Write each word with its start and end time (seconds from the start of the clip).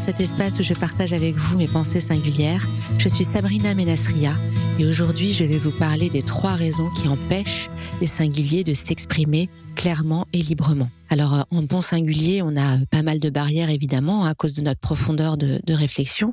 cet 0.00 0.18
espace 0.18 0.58
où 0.58 0.62
je 0.62 0.72
partage 0.72 1.12
avec 1.12 1.36
vous 1.36 1.58
mes 1.58 1.66
pensées 1.66 2.00
singulières. 2.00 2.66
Je 2.96 3.06
suis 3.06 3.22
Sabrina 3.22 3.74
Menasria 3.74 4.34
et 4.78 4.86
aujourd'hui 4.86 5.34
je 5.34 5.44
vais 5.44 5.58
vous 5.58 5.72
parler 5.72 6.08
des 6.08 6.22
trois 6.22 6.54
raisons 6.54 6.88
qui 6.88 7.06
empêchent 7.06 7.68
les 8.00 8.06
singuliers 8.06 8.64
de 8.64 8.72
s'exprimer 8.72 9.50
clairement 9.76 10.26
et 10.32 10.38
librement. 10.38 10.88
Alors 11.10 11.34
euh, 11.34 11.42
en 11.50 11.62
bon 11.62 11.82
singulier, 11.82 12.40
on 12.40 12.56
a 12.56 12.78
pas 12.90 13.02
mal 13.02 13.20
de 13.20 13.28
barrières 13.28 13.68
évidemment 13.68 14.24
à 14.24 14.34
cause 14.34 14.54
de 14.54 14.62
notre 14.62 14.80
profondeur 14.80 15.36
de, 15.36 15.60
réflexion 15.68 16.32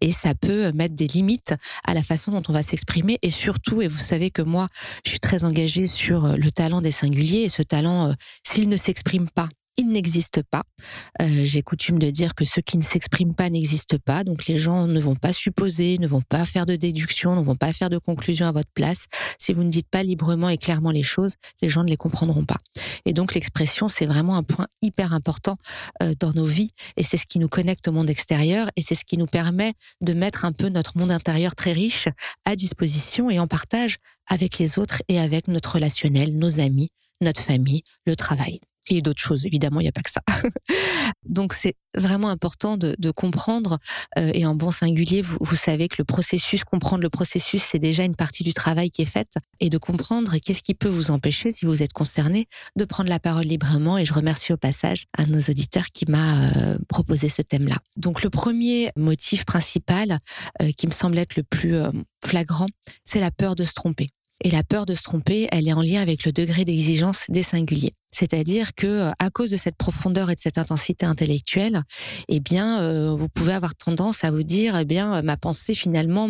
et 0.00 0.12
ça 0.12 0.36
peut 0.36 0.70
mettre 0.70 0.94
des 0.94 1.08
limites 1.08 1.54
à 1.84 1.94
la 1.94 2.04
façon 2.04 2.30
dont 2.30 2.42
on 2.48 2.52
va 2.52 2.62
s'exprimer 2.62 3.18
et 3.22 3.30
surtout, 3.30 3.82
et 3.82 3.88
vous 3.88 3.98
savez 3.98 4.30
que 4.30 4.42
moi 4.42 4.68
je 5.04 5.10
suis 5.10 5.20
très 5.20 5.42
engagée 5.42 5.88
sur 5.88 6.24
euh, 6.24 6.36
le 6.36 6.52
talent 6.52 6.80
des 6.80 6.92
singuliers 6.92 7.42
et 7.42 7.48
ce 7.48 7.62
talent, 7.62 8.10
euh, 8.10 8.12
s'il 8.46 8.68
ne 8.68 8.76
s'exprime 8.76 9.28
pas, 9.28 9.48
il 9.78 9.88
n'existe 9.88 10.42
pas. 10.42 10.64
Euh, 11.22 11.44
J'ai 11.44 11.62
coutume 11.62 11.98
de 11.98 12.10
dire 12.10 12.34
que 12.34 12.44
ceux 12.44 12.60
qui 12.60 12.76
ne 12.76 12.82
s'expriment 12.82 13.34
pas 13.34 13.48
n'existent 13.48 13.96
pas. 14.04 14.24
Donc 14.24 14.46
les 14.46 14.58
gens 14.58 14.86
ne 14.86 15.00
vont 15.00 15.14
pas 15.14 15.32
supposer, 15.32 15.98
ne 15.98 16.08
vont 16.08 16.20
pas 16.20 16.44
faire 16.44 16.66
de 16.66 16.76
déduction, 16.76 17.36
ne 17.36 17.42
vont 17.42 17.54
pas 17.54 17.72
faire 17.72 17.88
de 17.88 17.98
conclusion 17.98 18.46
à 18.46 18.52
votre 18.52 18.70
place. 18.74 19.06
Si 19.38 19.54
vous 19.54 19.62
ne 19.62 19.70
dites 19.70 19.88
pas 19.88 20.02
librement 20.02 20.48
et 20.48 20.58
clairement 20.58 20.90
les 20.90 21.04
choses, 21.04 21.34
les 21.62 21.68
gens 21.68 21.84
ne 21.84 21.88
les 21.88 21.96
comprendront 21.96 22.44
pas. 22.44 22.58
Et 23.06 23.12
donc 23.12 23.34
l'expression, 23.34 23.88
c'est 23.88 24.06
vraiment 24.06 24.36
un 24.36 24.42
point 24.42 24.66
hyper 24.82 25.12
important 25.12 25.56
euh, 26.02 26.12
dans 26.18 26.32
nos 26.32 26.46
vies. 26.46 26.70
Et 26.96 27.04
c'est 27.04 27.16
ce 27.16 27.26
qui 27.26 27.38
nous 27.38 27.48
connecte 27.48 27.86
au 27.86 27.92
monde 27.92 28.10
extérieur. 28.10 28.68
Et 28.76 28.82
c'est 28.82 28.96
ce 28.96 29.04
qui 29.04 29.16
nous 29.16 29.26
permet 29.26 29.74
de 30.00 30.12
mettre 30.12 30.44
un 30.44 30.52
peu 30.52 30.68
notre 30.68 30.98
monde 30.98 31.12
intérieur 31.12 31.54
très 31.54 31.72
riche 31.72 32.08
à 32.44 32.56
disposition 32.56 33.30
et 33.30 33.38
en 33.38 33.46
partage 33.46 33.98
avec 34.26 34.58
les 34.58 34.78
autres 34.78 35.02
et 35.08 35.20
avec 35.20 35.46
notre 35.46 35.74
relationnel, 35.76 36.36
nos 36.36 36.58
amis, 36.58 36.90
notre 37.20 37.40
famille, 37.40 37.82
le 38.06 38.16
travail 38.16 38.60
et 38.96 39.02
d'autres 39.02 39.22
choses. 39.22 39.44
Évidemment, 39.44 39.80
il 39.80 39.84
n'y 39.84 39.88
a 39.88 39.92
pas 39.92 40.02
que 40.02 40.10
ça. 40.10 40.22
Donc, 41.28 41.52
c'est 41.52 41.74
vraiment 41.96 42.28
important 42.28 42.76
de, 42.76 43.10
comprendre, 43.10 43.78
euh, 44.18 44.30
et 44.34 44.46
en 44.46 44.54
bon 44.54 44.70
singulier, 44.70 45.22
vous, 45.22 45.56
savez 45.56 45.88
que 45.88 45.96
le 45.98 46.04
processus, 46.04 46.64
comprendre 46.64 47.02
le 47.02 47.10
processus, 47.10 47.62
c'est 47.62 47.78
déjà 47.78 48.04
une 48.04 48.16
partie 48.16 48.44
du 48.44 48.52
travail 48.52 48.90
qui 48.90 49.02
est 49.02 49.06
faite, 49.06 49.34
et 49.60 49.70
de 49.70 49.78
comprendre 49.78 50.36
qu'est-ce 50.38 50.62
qui 50.62 50.74
peut 50.74 50.88
vous 50.88 51.10
empêcher, 51.10 51.52
si 51.52 51.66
vous 51.66 51.82
êtes 51.82 51.92
concerné, 51.92 52.46
de 52.76 52.84
prendre 52.84 53.08
la 53.08 53.18
parole 53.18 53.44
librement. 53.44 53.98
Et 53.98 54.04
je 54.04 54.12
remercie 54.12 54.52
au 54.52 54.56
passage 54.56 55.04
un 55.16 55.26
de 55.26 55.32
nos 55.32 55.40
auditeurs 55.40 55.86
qui 55.92 56.04
m'a 56.08 56.50
euh, 56.56 56.78
proposé 56.88 57.28
ce 57.28 57.42
thème-là. 57.42 57.76
Donc, 57.96 58.22
le 58.22 58.30
premier 58.30 58.90
motif 58.96 59.44
principal 59.44 60.18
euh, 60.62 60.70
qui 60.76 60.86
me 60.86 60.92
semble 60.92 61.18
être 61.18 61.36
le 61.36 61.42
plus 61.42 61.76
flagrant, 62.24 62.66
c'est 63.04 63.20
la 63.20 63.30
peur 63.30 63.54
de 63.54 63.64
se 63.64 63.72
tromper. 63.72 64.08
Et 64.44 64.50
la 64.50 64.62
peur 64.62 64.86
de 64.86 64.94
se 64.94 65.02
tromper, 65.02 65.48
elle 65.50 65.68
est 65.68 65.72
en 65.72 65.82
lien 65.82 66.00
avec 66.00 66.24
le 66.24 66.32
degré 66.32 66.64
d'exigence 66.64 67.24
des 67.28 67.42
singuliers. 67.42 67.94
C'est-à-dire 68.10 68.74
que 68.74 68.86
euh, 68.86 69.10
à 69.18 69.30
cause 69.30 69.50
de 69.50 69.56
cette 69.56 69.76
profondeur 69.76 70.30
et 70.30 70.34
de 70.34 70.40
cette 70.40 70.58
intensité 70.58 71.06
intellectuelle, 71.06 71.82
eh 72.28 72.40
bien, 72.40 72.80
euh, 72.80 73.14
vous 73.16 73.28
pouvez 73.28 73.52
avoir 73.52 73.74
tendance 73.74 74.24
à 74.24 74.30
vous 74.30 74.42
dire, 74.42 74.76
eh 74.76 74.84
bien, 74.84 75.16
euh, 75.16 75.22
ma 75.22 75.36
pensée 75.36 75.74
finalement, 75.74 76.28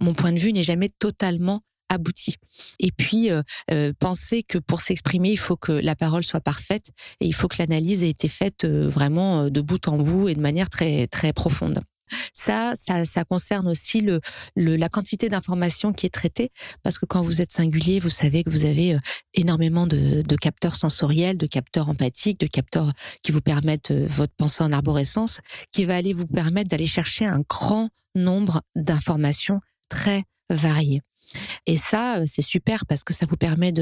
mon 0.00 0.14
point 0.14 0.32
de 0.32 0.38
vue 0.38 0.52
n'est 0.52 0.62
jamais 0.62 0.88
totalement 0.98 1.60
abouti. 1.90 2.34
Et 2.80 2.92
puis, 2.92 3.30
euh, 3.30 3.92
penser 3.98 4.42
que 4.42 4.58
pour 4.58 4.80
s'exprimer, 4.82 5.30
il 5.30 5.38
faut 5.38 5.56
que 5.56 5.72
la 5.72 5.94
parole 5.94 6.22
soit 6.22 6.40
parfaite 6.40 6.90
et 7.20 7.26
il 7.26 7.32
faut 7.32 7.48
que 7.48 7.56
l'analyse 7.58 8.02
ait 8.02 8.10
été 8.10 8.28
faite 8.28 8.66
vraiment 8.66 9.48
de 9.48 9.60
bout 9.62 9.88
en 9.88 9.96
bout 9.96 10.28
et 10.28 10.34
de 10.34 10.40
manière 10.40 10.68
très 10.68 11.06
très 11.06 11.32
profonde. 11.32 11.80
Ça, 12.32 12.72
ça, 12.74 13.04
ça 13.04 13.24
concerne 13.24 13.68
aussi 13.68 14.00
le, 14.00 14.20
la 14.56 14.88
quantité 14.88 15.28
d'informations 15.28 15.92
qui 15.92 16.06
est 16.06 16.10
traitée, 16.10 16.50
parce 16.82 16.98
que 16.98 17.06
quand 17.06 17.22
vous 17.22 17.40
êtes 17.40 17.50
singulier, 17.52 18.00
vous 18.00 18.10
savez 18.10 18.44
que 18.44 18.50
vous 18.50 18.64
avez 18.64 18.94
euh, 18.94 18.98
énormément 19.34 19.86
de, 19.86 20.22
de 20.22 20.36
capteurs 20.36 20.76
sensoriels, 20.76 21.38
de 21.38 21.46
capteurs 21.46 21.88
empathiques, 21.88 22.40
de 22.40 22.46
capteurs 22.46 22.92
qui 23.22 23.32
vous 23.32 23.40
permettent 23.40 23.90
euh, 23.90 24.06
votre 24.08 24.34
pensée 24.34 24.62
en 24.64 24.72
arborescence, 24.72 25.40
qui 25.72 25.84
va 25.84 25.96
aller 25.96 26.12
vous 26.12 26.26
permettre 26.26 26.70
d'aller 26.70 26.86
chercher 26.86 27.26
un 27.26 27.42
grand 27.48 27.88
nombre 28.14 28.62
d'informations 28.74 29.60
très 29.88 30.24
variées. 30.50 31.02
Et 31.66 31.76
ça, 31.76 32.18
euh, 32.18 32.24
c'est 32.26 32.42
super 32.42 32.86
parce 32.86 33.04
que 33.04 33.12
ça 33.12 33.26
vous 33.28 33.36
permet 33.36 33.72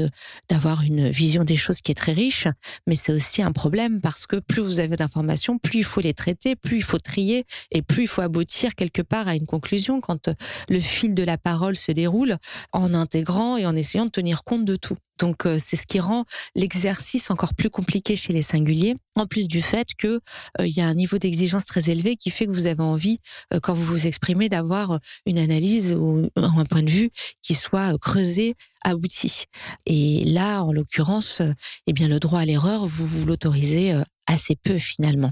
d'avoir 0.49 0.83
une 0.83 1.09
vision 1.09 1.43
des 1.43 1.55
choses 1.55 1.81
qui 1.81 1.91
est 1.91 1.95
très 1.95 2.11
riche, 2.11 2.47
mais 2.85 2.95
c'est 2.95 3.13
aussi 3.13 3.41
un 3.41 3.51
problème 3.51 4.01
parce 4.01 4.27
que 4.27 4.37
plus 4.37 4.61
vous 4.61 4.79
avez 4.79 4.95
d'informations, 4.95 5.57
plus 5.57 5.79
il 5.79 5.83
faut 5.83 6.01
les 6.01 6.13
traiter, 6.13 6.55
plus 6.55 6.77
il 6.77 6.83
faut 6.83 6.99
trier 6.99 7.45
et 7.71 7.81
plus 7.81 8.03
il 8.03 8.07
faut 8.07 8.21
aboutir 8.21 8.75
quelque 8.75 9.01
part 9.01 9.27
à 9.27 9.35
une 9.35 9.45
conclusion 9.45 10.01
quand 10.01 10.27
euh, 10.27 10.33
le 10.69 10.79
fil 10.79 11.13
de 11.13 11.23
la 11.23 11.37
parole 11.37 11.75
se 11.75 11.91
déroule 11.91 12.37
en 12.73 12.93
intégrant 12.93 13.57
et 13.57 13.65
en 13.65 13.75
essayant 13.75 14.05
de 14.05 14.11
tenir 14.11 14.43
compte 14.43 14.65
de 14.65 14.75
tout. 14.75 14.97
Donc 15.17 15.45
euh, 15.45 15.57
c'est 15.59 15.75
ce 15.75 15.85
qui 15.85 15.99
rend 15.99 16.25
l'exercice 16.55 17.31
encore 17.31 17.53
plus 17.53 17.69
compliqué 17.69 18.15
chez 18.15 18.33
les 18.33 18.41
singuliers, 18.41 18.95
en 19.15 19.25
plus 19.25 19.47
du 19.47 19.61
fait 19.61 19.87
que 19.97 20.19
euh, 20.59 20.67
il 20.67 20.75
y 20.75 20.81
a 20.81 20.87
un 20.87 20.93
niveau 20.93 21.17
d'exigence 21.17 21.65
très 21.65 21.89
élevé 21.89 22.15
qui 22.15 22.29
fait 22.29 22.45
que 22.45 22.51
vous 22.51 22.65
avez 22.65 22.83
envie, 22.83 23.19
euh, 23.53 23.59
quand 23.61 23.73
vous 23.73 23.83
vous 23.83 24.07
exprimez, 24.07 24.49
d'avoir 24.49 24.99
une 25.25 25.39
analyse 25.39 25.91
ou 25.91 26.29
un 26.35 26.65
point 26.65 26.83
de 26.83 26.89
vue 26.89 27.09
qui 27.41 27.53
soit 27.53 27.97
creusé, 27.99 28.55
abouti. 28.83 29.45
Et 29.85 30.23
là, 30.25 30.63
en 30.63 30.71
l'occurrence, 30.71 31.41
eh 31.87 31.93
bien 31.93 32.07
le 32.07 32.19
droit 32.19 32.41
à 32.41 32.45
l'erreur, 32.45 32.85
vous 32.85 33.07
vous 33.07 33.25
l'autorisez 33.25 33.95
assez 34.27 34.55
peu 34.55 34.77
finalement. 34.77 35.31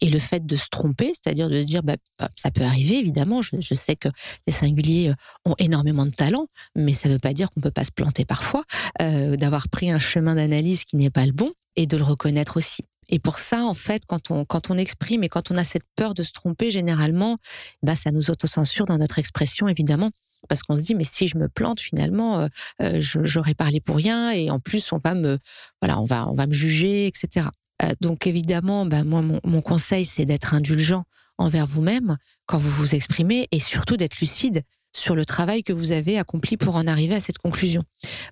Et 0.00 0.08
le 0.08 0.18
fait 0.18 0.46
de 0.46 0.56
se 0.56 0.68
tromper, 0.70 1.12
c'est-à-dire 1.12 1.50
de 1.50 1.60
se 1.60 1.66
dire, 1.66 1.82
bah, 1.82 1.96
ça 2.36 2.50
peut 2.50 2.62
arriver 2.62 2.96
évidemment. 2.96 3.42
Je, 3.42 3.74
sais 3.74 3.96
que 3.96 4.08
les 4.46 4.52
singuliers 4.52 5.12
ont 5.44 5.54
énormément 5.58 6.06
de 6.06 6.10
talent, 6.10 6.46
mais 6.74 6.94
ça 6.94 7.08
ne 7.08 7.14
veut 7.14 7.18
pas 7.18 7.32
dire 7.32 7.50
qu'on 7.50 7.60
peut 7.60 7.70
pas 7.70 7.84
se 7.84 7.90
planter 7.90 8.24
parfois, 8.24 8.64
euh, 9.02 9.36
d'avoir 9.36 9.68
pris 9.68 9.90
un 9.90 9.98
chemin 9.98 10.36
d'analyse 10.36 10.84
qui 10.84 10.96
n'est 10.96 11.10
pas 11.10 11.26
le 11.26 11.32
bon 11.32 11.52
et 11.76 11.86
de 11.86 11.96
le 11.96 12.04
reconnaître 12.04 12.56
aussi. 12.56 12.82
Et 13.10 13.18
pour 13.18 13.38
ça, 13.38 13.64
en 13.64 13.74
fait, 13.74 14.02
quand 14.06 14.30
on 14.30 14.44
quand 14.44 14.70
on 14.70 14.76
exprime 14.76 15.24
et 15.24 15.28
quand 15.28 15.50
on 15.50 15.56
a 15.56 15.64
cette 15.64 15.86
peur 15.96 16.14
de 16.14 16.22
se 16.22 16.32
tromper, 16.32 16.70
généralement, 16.70 17.36
bah 17.82 17.94
ça 17.94 18.10
nous 18.10 18.30
autocensure 18.30 18.86
dans 18.86 18.98
notre 18.98 19.18
expression, 19.18 19.68
évidemment 19.68 20.10
parce 20.48 20.62
qu'on 20.62 20.76
se 20.76 20.82
dit 20.82 20.94
mais 20.94 21.04
si 21.04 21.26
je 21.26 21.36
me 21.36 21.48
plante 21.48 21.80
finalement 21.80 22.40
euh, 22.40 22.46
euh 22.82 23.00
j'aurais 23.00 23.54
parlé 23.54 23.80
pour 23.80 23.96
rien 23.96 24.30
et 24.30 24.50
en 24.50 24.60
plus 24.60 24.92
on 24.92 24.98
va 24.98 25.14
me 25.14 25.38
voilà 25.82 25.98
on 25.98 26.04
va 26.04 26.28
on 26.28 26.34
va 26.34 26.46
me 26.46 26.52
juger 26.52 27.06
etc 27.06 27.46
euh, 27.82 27.92
donc 28.00 28.26
évidemment, 28.26 28.86
bah, 28.86 29.04
moi, 29.04 29.22
mon, 29.22 29.40
mon 29.44 29.60
conseil, 29.60 30.04
c'est 30.04 30.24
d'être 30.24 30.54
indulgent 30.54 31.04
envers 31.38 31.66
vous-même 31.66 32.16
quand 32.46 32.58
vous 32.58 32.70
vous 32.70 32.94
exprimez 32.94 33.48
et 33.52 33.60
surtout 33.60 33.96
d'être 33.96 34.18
lucide 34.18 34.62
sur 34.94 35.14
le 35.14 35.24
travail 35.24 35.62
que 35.62 35.72
vous 35.72 35.92
avez 35.92 36.18
accompli 36.18 36.56
pour 36.56 36.76
en 36.76 36.86
arriver 36.86 37.14
à 37.14 37.20
cette 37.20 37.38
conclusion. 37.38 37.82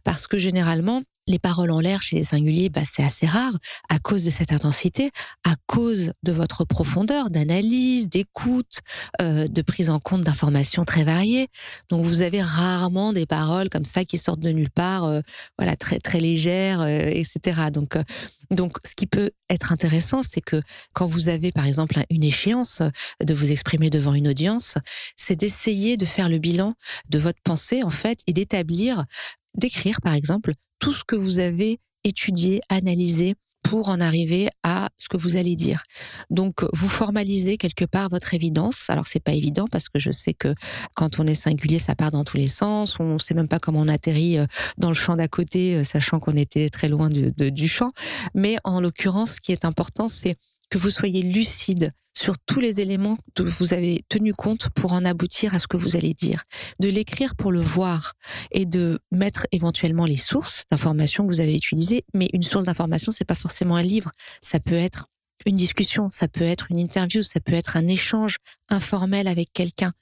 Parce 0.05 0.27
que 0.27 0.39
généralement, 0.39 1.03
les 1.27 1.39
paroles 1.39 1.71
en 1.71 1.81
l'air 1.81 2.03
chez 2.03 2.17
les 2.17 2.23
singuliers, 2.23 2.69
bah, 2.69 2.83
c'est 2.85 3.03
assez 3.03 3.27
rare 3.27 3.57
à 3.89 3.99
cause 3.99 4.25
de 4.25 4.31
cette 4.31 4.53
intensité, 4.53 5.11
à 5.45 5.55
cause 5.67 6.13
de 6.23 6.33
votre 6.33 6.65
profondeur 6.65 7.31
d'analyse, 7.31 8.09
d'écoute, 8.09 8.81
euh, 9.21 9.49
de 9.49 9.63
prise 9.63 9.91
en 9.91 9.99
compte 9.99 10.23
d'informations 10.23 10.85
très 10.85 11.05
variées. 11.05 11.49
Donc 11.91 12.05
vous 12.05 12.23
avez 12.23 12.43
rarement 12.43 13.13
des 13.13 13.27
paroles 13.27 13.69
comme 13.69 13.85
ça 13.85 14.05
qui 14.05 14.19
sortent 14.19 14.41
de 14.41 14.51
nulle 14.51 14.71
part, 14.71 15.05
euh, 15.05 15.21
voilà 15.59 15.77
très 15.77 15.99
très 15.99 16.21
légères, 16.21 16.81
euh, 16.81 17.11
etc. 17.13 17.71
Donc 17.73 17.97
euh, 17.97 18.03
donc 18.51 18.79
ce 18.85 18.95
qui 18.95 19.07
peut 19.07 19.31
être 19.51 19.73
intéressant, 19.73 20.23
c'est 20.23 20.41
que 20.41 20.63
quand 20.93 21.07
vous 21.07 21.29
avez 21.29 21.51
par 21.51 21.67
exemple 21.67 22.01
une 22.11 22.23
échéance 22.23 22.83
de 23.25 23.35
vous 23.35 23.51
exprimer 23.51 23.91
devant 23.91 24.15
une 24.15 24.29
audience, 24.29 24.75
c'est 25.17 25.37
d'essayer 25.37 25.97
de 25.97 26.05
faire 26.05 26.29
le 26.29 26.39
bilan 26.39 26.75
de 27.09 27.19
votre 27.19 27.41
pensée 27.43 27.83
en 27.83 27.91
fait 27.91 28.21
et 28.27 28.33
d'établir 28.33 29.05
d'écrire 29.57 30.01
par 30.01 30.15
exemple 30.15 30.53
tout 30.79 30.93
ce 30.93 31.05
que 31.05 31.17
vous 31.17 31.39
avez 31.39 31.79
étudié, 32.05 32.61
analysé 32.69 33.35
pour 33.63 33.89
en 33.89 34.01
arriver 34.01 34.49
à 34.63 34.91
ce 34.97 35.09
que 35.09 35.17
vous 35.17 35.37
allez 35.37 35.57
dire. 35.57 35.83
Donc, 36.31 36.65
vous 36.73 36.89
formalisez 36.89 37.57
quelque 37.57 37.85
part 37.85 38.09
votre 38.09 38.33
évidence. 38.33 38.89
Alors, 38.89 39.07
c'est 39.07 39.21
pas 39.21 39.33
évident 39.33 39.65
parce 39.71 39.89
que 39.89 39.99
je 39.99 40.13
sais 40.13 40.35
que 40.35 40.55
quand 40.95 41.19
on 41.19 41.27
est 41.27 41.35
singulier, 41.35 41.81
ça 41.81 41.97
part 41.97 42.13
dans 42.13 42.23
tous 42.23 42.37
les 42.37 42.49
sens. 42.49 43.01
On 43.01 43.19
sait 43.19 43.35
même 43.35 43.49
pas 43.49 43.59
comment 43.59 43.81
on 43.81 43.89
atterrit 43.89 44.39
euh, 44.39 44.47
dans 44.79 44.89
le 44.89 44.95
champ 44.95 45.17
d'à 45.17 45.27
côté, 45.27 45.75
euh, 45.75 45.85
sachant 45.85 46.21
qu'on 46.21 46.37
était 46.37 46.69
très 46.69 46.89
loin 46.89 47.11
du, 47.11 47.33
du 47.33 47.69
champ. 47.69 47.91
Mais 48.35 48.57
en 48.63 48.81
l'occurrence, 48.81 49.33
ce 49.33 49.41
qui 49.41 49.51
est 49.51 49.65
important, 49.65 50.07
c'est 50.07 50.37
que 50.71 50.79
vous 50.79 50.91
soyez 50.91 51.23
lucide 51.23 51.93
sur 52.17 52.35
tous 52.47 52.61
les 52.61 52.81
éléments 52.81 53.19
que 53.35 53.43
vous 53.43 53.75
avez 53.75 54.01
tenu 54.09 54.33
compte 54.33 54.71
pour 54.71 54.95
en 54.95 55.05
aboutir 55.05 55.55
à 55.55 55.59
ce 55.59 55.67
que 55.67 55.77
vous 55.77 55.97
allez 55.97 56.15
dire. 56.15 56.45
De 56.81 56.89
l'écrire 56.89 57.37
pour 57.37 57.53
le 57.53 57.61
voir 57.61 58.15
et 58.51 58.65
de 58.65 58.99
mettre 59.13 59.47
éventuellement 59.53 60.07
les 60.07 60.17
sources 60.17 60.65
d'informations 60.71 61.27
que 61.27 61.33
vous 61.33 61.41
avez 61.41 61.55
utilisées. 61.55 62.05
Mais 62.15 62.29
une 62.33 62.43
source 62.43 62.65
d'information, 62.65 63.13
c'est 63.13 63.27
pas 63.27 63.35
forcément 63.35 63.77
un 63.77 63.83
livre. 63.83 64.11
Ça 64.41 64.61
peut 64.61 64.75
être 64.75 65.07
une 65.47 65.57
discussion, 65.57 66.09
ça 66.11 66.29
peut 66.29 66.45
être 66.45 66.67
une 66.71 66.79
interview, 66.79 67.23
ça 67.23 67.41
peut 67.41 67.55
être 67.55 67.77
un 67.77 67.87
échange 67.87 68.37
informel 68.69 69.29
avec 69.29 69.53
quelqu'un. 69.53 69.93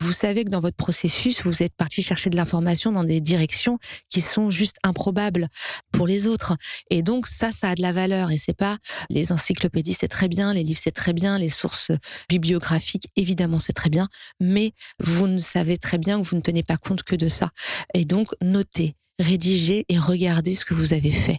Vous 0.00 0.12
savez 0.12 0.44
que 0.44 0.50
dans 0.50 0.60
votre 0.60 0.76
processus, 0.76 1.42
vous 1.44 1.62
êtes 1.62 1.74
parti 1.74 2.02
chercher 2.02 2.30
de 2.30 2.36
l'information 2.36 2.90
dans 2.90 3.04
des 3.04 3.20
directions 3.20 3.78
qui 4.08 4.22
sont 4.22 4.50
juste 4.50 4.76
improbables 4.82 5.48
pour 5.92 6.06
les 6.06 6.26
autres. 6.26 6.56
Et 6.90 7.02
donc 7.02 7.26
ça, 7.26 7.52
ça 7.52 7.70
a 7.70 7.74
de 7.74 7.82
la 7.82 7.92
valeur. 7.92 8.30
Et 8.30 8.38
c'est 8.38 8.56
pas 8.56 8.78
les 9.10 9.30
encyclopédies, 9.30 9.92
c'est 9.92 10.08
très 10.08 10.28
bien, 10.28 10.54
les 10.54 10.64
livres, 10.64 10.80
c'est 10.82 10.90
très 10.90 11.12
bien, 11.12 11.38
les 11.38 11.50
sources 11.50 11.90
bibliographiques, 12.28 13.08
évidemment, 13.14 13.58
c'est 13.58 13.74
très 13.74 13.90
bien. 13.90 14.08
Mais 14.40 14.72
vous 15.00 15.26
ne 15.26 15.38
savez 15.38 15.76
très 15.76 15.98
bien 15.98 16.20
que 16.20 16.26
vous 16.26 16.36
ne 16.36 16.42
tenez 16.42 16.62
pas 16.62 16.78
compte 16.78 17.02
que 17.02 17.14
de 17.14 17.28
ça. 17.28 17.50
Et 17.92 18.06
donc 18.06 18.28
notez, 18.40 18.94
rédigez 19.18 19.84
et 19.88 19.98
regardez 19.98 20.54
ce 20.54 20.64
que 20.64 20.72
vous 20.72 20.94
avez 20.94 21.12
fait. 21.12 21.38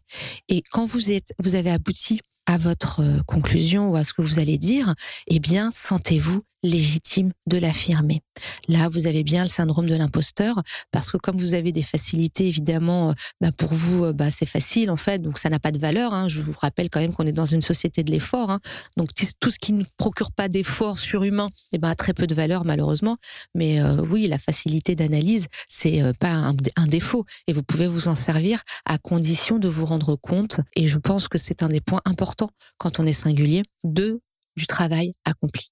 Et 0.49 0.61
quand 0.71 0.85
vous 0.85 1.11
êtes, 1.11 1.33
vous 1.43 1.55
avez 1.55 1.71
abouti 1.71 2.21
à 2.45 2.57
votre 2.57 3.01
euh, 3.01 3.21
conclusion 3.25 3.89
ou 3.89 3.95
à 3.95 4.03
ce 4.03 4.13
que 4.13 4.21
vous 4.21 4.39
allez 4.39 4.57
dire, 4.57 4.93
eh 5.27 5.39
bien, 5.39 5.71
sentez-vous 5.71 6.43
légitime 6.65 7.31
de 7.47 7.57
l'affirmer. 7.57 8.21
Là, 8.67 8.89
vous 8.89 9.07
avez 9.07 9.23
bien 9.23 9.43
le 9.43 9.49
syndrome 9.49 9.87
de 9.87 9.95
l'imposteur 9.95 10.61
parce 10.91 11.11
que 11.11 11.17
comme 11.17 11.37
vous 11.37 11.53
avez 11.53 11.71
des 11.71 11.81
facilités, 11.81 12.47
évidemment, 12.47 13.09
euh, 13.09 13.13
bah 13.39 13.51
pour 13.51 13.73
vous, 13.73 14.05
euh, 14.05 14.13
bah 14.13 14.29
c'est 14.31 14.45
facile 14.45 14.91
en 14.91 14.97
fait, 14.97 15.19
donc 15.19 15.37
ça 15.37 15.49
n'a 15.49 15.59
pas 15.59 15.71
de 15.71 15.79
valeur. 15.79 16.13
Hein. 16.13 16.27
Je 16.27 16.41
vous 16.41 16.53
rappelle 16.59 16.89
quand 16.89 16.99
même 16.99 17.13
qu'on 17.13 17.27
est 17.27 17.31
dans 17.31 17.45
une 17.45 17.61
société 17.61 18.03
de 18.03 18.11
l'effort, 18.11 18.49
hein. 18.49 18.59
donc 18.97 19.09
tout 19.39 19.49
ce 19.49 19.59
qui 19.59 19.73
ne 19.73 19.83
procure 19.97 20.31
pas 20.31 20.49
d'effort 20.49 20.97
surhumain, 20.97 21.49
eh 21.71 21.77
ben 21.77 21.89
a 21.89 21.95
très 21.95 22.13
peu 22.13 22.27
de 22.27 22.35
valeur 22.35 22.65
malheureusement. 22.65 23.17
Mais 23.53 23.81
euh, 23.81 23.97
oui, 24.09 24.27
la 24.27 24.37
facilité 24.37 24.95
d'analyse, 24.95 25.47
c'est 25.69 26.01
pas 26.19 26.31
un, 26.31 26.55
un 26.75 26.87
défaut 26.87 27.25
et 27.47 27.53
vous 27.53 27.63
pouvez 27.63 27.87
vous 27.87 28.07
en 28.07 28.15
servir 28.15 28.61
à 28.85 28.97
condition 28.97 29.59
de 29.59 29.67
vous 29.67 29.85
rendre 29.85 30.15
compte. 30.15 30.59
Et 30.75 30.87
je 30.87 30.97
pense 30.97 31.27
que 31.27 31.37
c'est 31.37 31.63
un 31.63 31.69
des 31.69 31.81
points 31.81 32.01
importants 32.05 32.49
quand 32.77 32.99
on 32.99 33.05
est 33.05 33.13
singulier 33.13 33.63
de 33.83 34.19
du 34.55 34.67
travail 34.67 35.13
accompli 35.25 35.67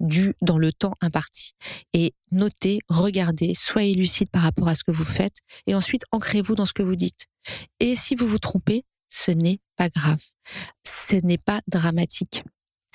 du 0.00 0.34
dans 0.42 0.58
le 0.58 0.72
temps 0.72 0.94
imparti. 1.00 1.52
Et 1.92 2.14
notez, 2.30 2.78
regardez, 2.88 3.54
soyez 3.54 3.94
lucide 3.94 4.30
par 4.30 4.42
rapport 4.42 4.68
à 4.68 4.74
ce 4.74 4.84
que 4.84 4.92
vous 4.92 5.04
faites 5.04 5.38
et 5.66 5.74
ensuite 5.74 6.04
ancrez-vous 6.12 6.54
dans 6.54 6.66
ce 6.66 6.72
que 6.72 6.82
vous 6.82 6.96
dites. 6.96 7.26
Et 7.80 7.94
si 7.94 8.14
vous 8.14 8.28
vous 8.28 8.38
trompez, 8.38 8.84
ce 9.08 9.30
n'est 9.30 9.60
pas 9.76 9.88
grave. 9.88 10.22
Ce 10.84 11.16
n'est 11.16 11.38
pas 11.38 11.60
dramatique. 11.66 12.44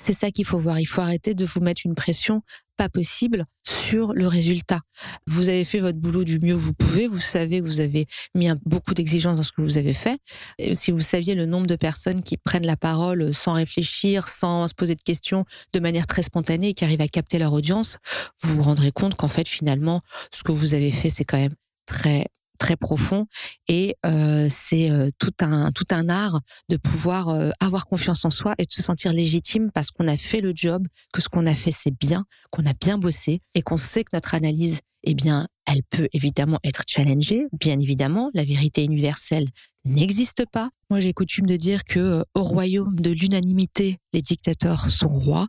C'est 0.00 0.12
ça 0.12 0.30
qu'il 0.30 0.44
faut 0.44 0.58
voir. 0.58 0.80
Il 0.80 0.86
faut 0.86 1.00
arrêter 1.00 1.34
de 1.34 1.44
vous 1.44 1.60
mettre 1.60 1.82
une 1.84 1.94
pression 1.94 2.42
pas 2.76 2.88
possible 2.88 3.46
sur 3.66 4.12
le 4.12 4.26
résultat. 4.26 4.80
Vous 5.26 5.48
avez 5.48 5.64
fait 5.64 5.80
votre 5.80 5.98
boulot 5.98 6.24
du 6.24 6.38
mieux 6.38 6.54
que 6.54 6.60
vous 6.60 6.72
pouvez. 6.72 7.06
Vous 7.06 7.20
savez 7.20 7.60
que 7.60 7.66
vous 7.66 7.80
avez 7.80 8.06
mis 8.34 8.48
beaucoup 8.64 8.94
d'exigences 8.94 9.36
dans 9.36 9.42
ce 9.42 9.52
que 9.52 9.62
vous 9.62 9.78
avez 9.78 9.92
fait. 9.92 10.18
Si 10.72 10.92
vous 10.92 11.00
saviez 11.00 11.34
le 11.34 11.46
nombre 11.46 11.66
de 11.66 11.76
personnes 11.76 12.22
qui 12.22 12.36
prennent 12.36 12.66
la 12.66 12.76
parole 12.76 13.32
sans 13.32 13.54
réfléchir, 13.54 14.28
sans 14.28 14.68
se 14.68 14.74
poser 14.74 14.94
de 14.94 15.02
questions, 15.02 15.44
de 15.72 15.80
manière 15.80 16.06
très 16.06 16.22
spontanée 16.22 16.68
et 16.68 16.74
qui 16.74 16.84
arrivent 16.84 17.00
à 17.00 17.08
capter 17.08 17.38
leur 17.38 17.52
audience, 17.52 17.98
vous 18.42 18.56
vous 18.56 18.62
rendrez 18.62 18.92
compte 18.92 19.14
qu'en 19.14 19.28
fait, 19.28 19.48
finalement, 19.48 20.00
ce 20.32 20.42
que 20.42 20.52
vous 20.52 20.74
avez 20.74 20.90
fait, 20.90 21.10
c'est 21.10 21.24
quand 21.24 21.38
même 21.38 21.54
très 21.86 22.26
très 22.58 22.76
profond 22.76 23.26
et 23.68 23.94
euh, 24.06 24.48
c'est 24.50 24.90
euh, 24.90 25.10
tout 25.18 25.32
un 25.40 25.72
tout 25.72 25.86
un 25.90 26.08
art 26.08 26.40
de 26.68 26.76
pouvoir 26.76 27.28
euh, 27.28 27.50
avoir 27.60 27.86
confiance 27.86 28.24
en 28.24 28.30
soi 28.30 28.54
et 28.58 28.64
de 28.64 28.72
se 28.72 28.82
sentir 28.82 29.12
légitime 29.12 29.70
parce 29.72 29.90
qu'on 29.90 30.08
a 30.08 30.16
fait 30.16 30.40
le 30.40 30.52
job, 30.54 30.86
que 31.12 31.20
ce 31.20 31.28
qu'on 31.28 31.46
a 31.46 31.54
fait 31.54 31.72
c'est 31.72 31.94
bien, 31.98 32.24
qu'on 32.50 32.66
a 32.66 32.72
bien 32.72 32.98
bossé 32.98 33.40
et 33.54 33.62
qu'on 33.62 33.76
sait 33.76 34.04
que 34.04 34.10
notre 34.12 34.34
analyse 34.34 34.80
eh 35.04 35.14
bien, 35.14 35.46
elle 35.66 35.82
peut 35.82 36.08
évidemment 36.12 36.58
être 36.64 36.82
challengée, 36.88 37.44
bien 37.52 37.78
évidemment, 37.78 38.30
la 38.34 38.44
vérité 38.44 38.84
universelle 38.84 39.48
n'existe 39.84 40.44
pas. 40.50 40.70
Moi, 40.90 41.00
j'ai 41.00 41.12
coutume 41.12 41.46
de 41.46 41.56
dire 41.56 41.84
que 41.84 41.98
euh, 41.98 42.22
au 42.34 42.42
royaume 42.42 42.94
de 42.98 43.10
l'unanimité, 43.10 43.98
les 44.12 44.20
dictateurs 44.20 44.88
sont 44.88 45.08
rois. 45.08 45.46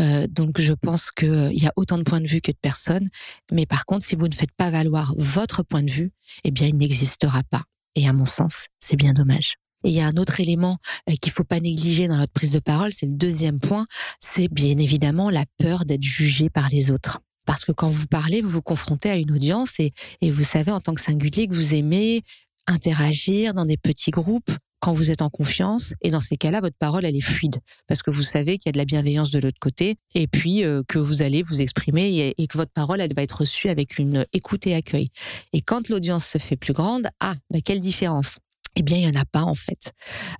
Euh, 0.00 0.26
donc, 0.28 0.60
je 0.60 0.72
pense 0.72 1.10
qu'il 1.10 1.28
euh, 1.28 1.52
y 1.52 1.66
a 1.66 1.72
autant 1.76 1.98
de 1.98 2.02
points 2.02 2.20
de 2.20 2.26
vue 2.26 2.40
que 2.40 2.52
de 2.52 2.56
personnes. 2.60 3.08
Mais 3.52 3.66
par 3.66 3.84
contre, 3.84 4.04
si 4.04 4.16
vous 4.16 4.28
ne 4.28 4.34
faites 4.34 4.54
pas 4.56 4.70
valoir 4.70 5.14
votre 5.16 5.62
point 5.62 5.82
de 5.82 5.90
vue, 5.90 6.12
eh 6.44 6.50
bien, 6.50 6.66
il 6.68 6.76
n'existera 6.76 7.42
pas. 7.44 7.62
Et 7.94 8.08
à 8.08 8.12
mon 8.12 8.26
sens, 8.26 8.66
c'est 8.78 8.96
bien 8.96 9.12
dommage. 9.12 9.54
Et 9.84 9.90
il 9.90 9.94
y 9.94 10.00
a 10.00 10.06
un 10.06 10.16
autre 10.16 10.40
élément 10.40 10.78
qu'il 11.20 11.32
faut 11.32 11.44
pas 11.44 11.60
négliger 11.60 12.08
dans 12.08 12.16
notre 12.16 12.32
prise 12.32 12.52
de 12.52 12.58
parole, 12.58 12.92
c'est 12.92 13.06
le 13.06 13.12
deuxième 13.12 13.60
point, 13.60 13.86
c'est 14.20 14.48
bien 14.48 14.76
évidemment 14.78 15.30
la 15.30 15.44
peur 15.58 15.84
d'être 15.84 16.02
jugé 16.02 16.50
par 16.50 16.68
les 16.68 16.90
autres. 16.90 17.20
Parce 17.44 17.64
que 17.64 17.72
quand 17.72 17.88
vous 17.88 18.06
parlez, 18.06 18.42
vous 18.42 18.48
vous 18.48 18.62
confrontez 18.62 19.10
à 19.10 19.16
une 19.16 19.30
audience 19.30 19.78
et 19.78 19.92
vous 20.30 20.42
savez 20.42 20.72
en 20.72 20.80
tant 20.80 20.94
que 20.94 21.00
singulier 21.00 21.46
que 21.46 21.54
vous 21.54 21.74
aimez 21.74 22.24
interagir 22.66 23.54
dans 23.54 23.64
des 23.64 23.76
petits 23.76 24.10
groupes 24.10 24.50
quand 24.80 24.92
vous 24.92 25.10
êtes 25.10 25.22
en 25.22 25.30
confiance. 25.30 25.94
Et 26.02 26.10
dans 26.10 26.20
ces 26.20 26.36
cas-là, 26.36 26.60
votre 26.60 26.76
parole, 26.78 27.04
elle 27.04 27.16
est 27.16 27.20
fluide 27.20 27.58
parce 27.86 28.02
que 28.02 28.10
vous 28.10 28.22
savez 28.22 28.58
qu'il 28.58 28.68
y 28.68 28.70
a 28.70 28.72
de 28.72 28.78
la 28.78 28.84
bienveillance 28.84 29.30
de 29.30 29.38
l'autre 29.38 29.58
côté 29.60 29.96
et 30.14 30.26
puis 30.26 30.64
euh, 30.64 30.82
que 30.86 30.98
vous 30.98 31.22
allez 31.22 31.42
vous 31.42 31.60
exprimer 31.60 32.34
et, 32.36 32.46
que 32.46 32.58
votre 32.58 32.72
parole, 32.72 33.00
elle 33.00 33.14
va 33.14 33.22
être 33.22 33.40
reçue 33.40 33.68
avec 33.68 33.98
une 33.98 34.26
écoute 34.32 34.66
et 34.66 34.74
accueil. 34.74 35.08
Et 35.52 35.60
quand 35.60 35.88
l'audience 35.88 36.26
se 36.26 36.38
fait 36.38 36.56
plus 36.56 36.72
grande, 36.72 37.08
ah, 37.20 37.34
bah, 37.50 37.58
quelle 37.64 37.80
différence 37.80 38.38
eh 38.78 38.82
bien, 38.82 38.98
il 38.98 39.04
y 39.04 39.08
en 39.08 39.20
a 39.20 39.24
pas 39.24 39.42
en 39.42 39.54
fait. 39.54 39.94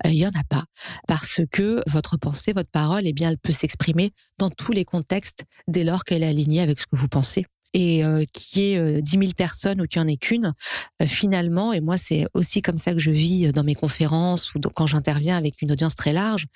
Euh, 0.05 0.11
il 0.11 0.19
y 0.19 0.27
en 0.27 0.31
a 0.31 0.45
pas 0.49 0.65
parce 1.09 1.41
que 1.51 1.81
votre 1.87 2.19
pensée, 2.19 2.53
votre 2.53 2.71
parole, 2.71 3.07
eh 3.07 3.15
bien, 3.15 3.31
elle 3.31 3.39
peut 3.39 3.53
s'exprimer 3.53 4.11
dans 4.39 4.51
tous 4.51 4.73
les 4.73 4.85
contextes 4.85 5.43
dès 5.67 5.85
lors 5.85 6.05
qu'elle 6.05 6.23
est 6.23 6.29
alignée 6.29 6.61
avec 6.61 6.79
ce 6.79 6.85
que 6.85 6.97
vous 6.97 7.09
pensez 7.09 7.47
et 7.77 8.03
euh, 8.03 8.25
qui 8.33 8.73
est 8.73 8.79
euh, 8.79 9.03
10 9.03 9.11
000 9.11 9.23
personnes 9.37 9.83
ou 9.83 9.87
qu'il 9.87 10.01
n'y 10.01 10.09
en 10.09 10.11
ait 10.11 10.17
qu'une, 10.17 10.55
euh, 11.03 11.07
finalement, 11.07 11.75
et 11.75 11.83
moi 11.83 11.99
c'est 11.99 12.27
aussi 12.33 12.63
comme 12.63 12.79
ça 12.79 12.95
que 12.95 12.99
je 12.99 13.11
vis 13.11 13.53
dans 13.53 13.65
mes 13.65 13.75
conférences 13.75 14.55
ou 14.55 14.61
quand 14.75 14.87
j'interviens 14.87 15.37
avec 15.37 15.61
une 15.61 15.71
audience 15.71 15.95
très 15.95 16.15
large, 16.15 16.47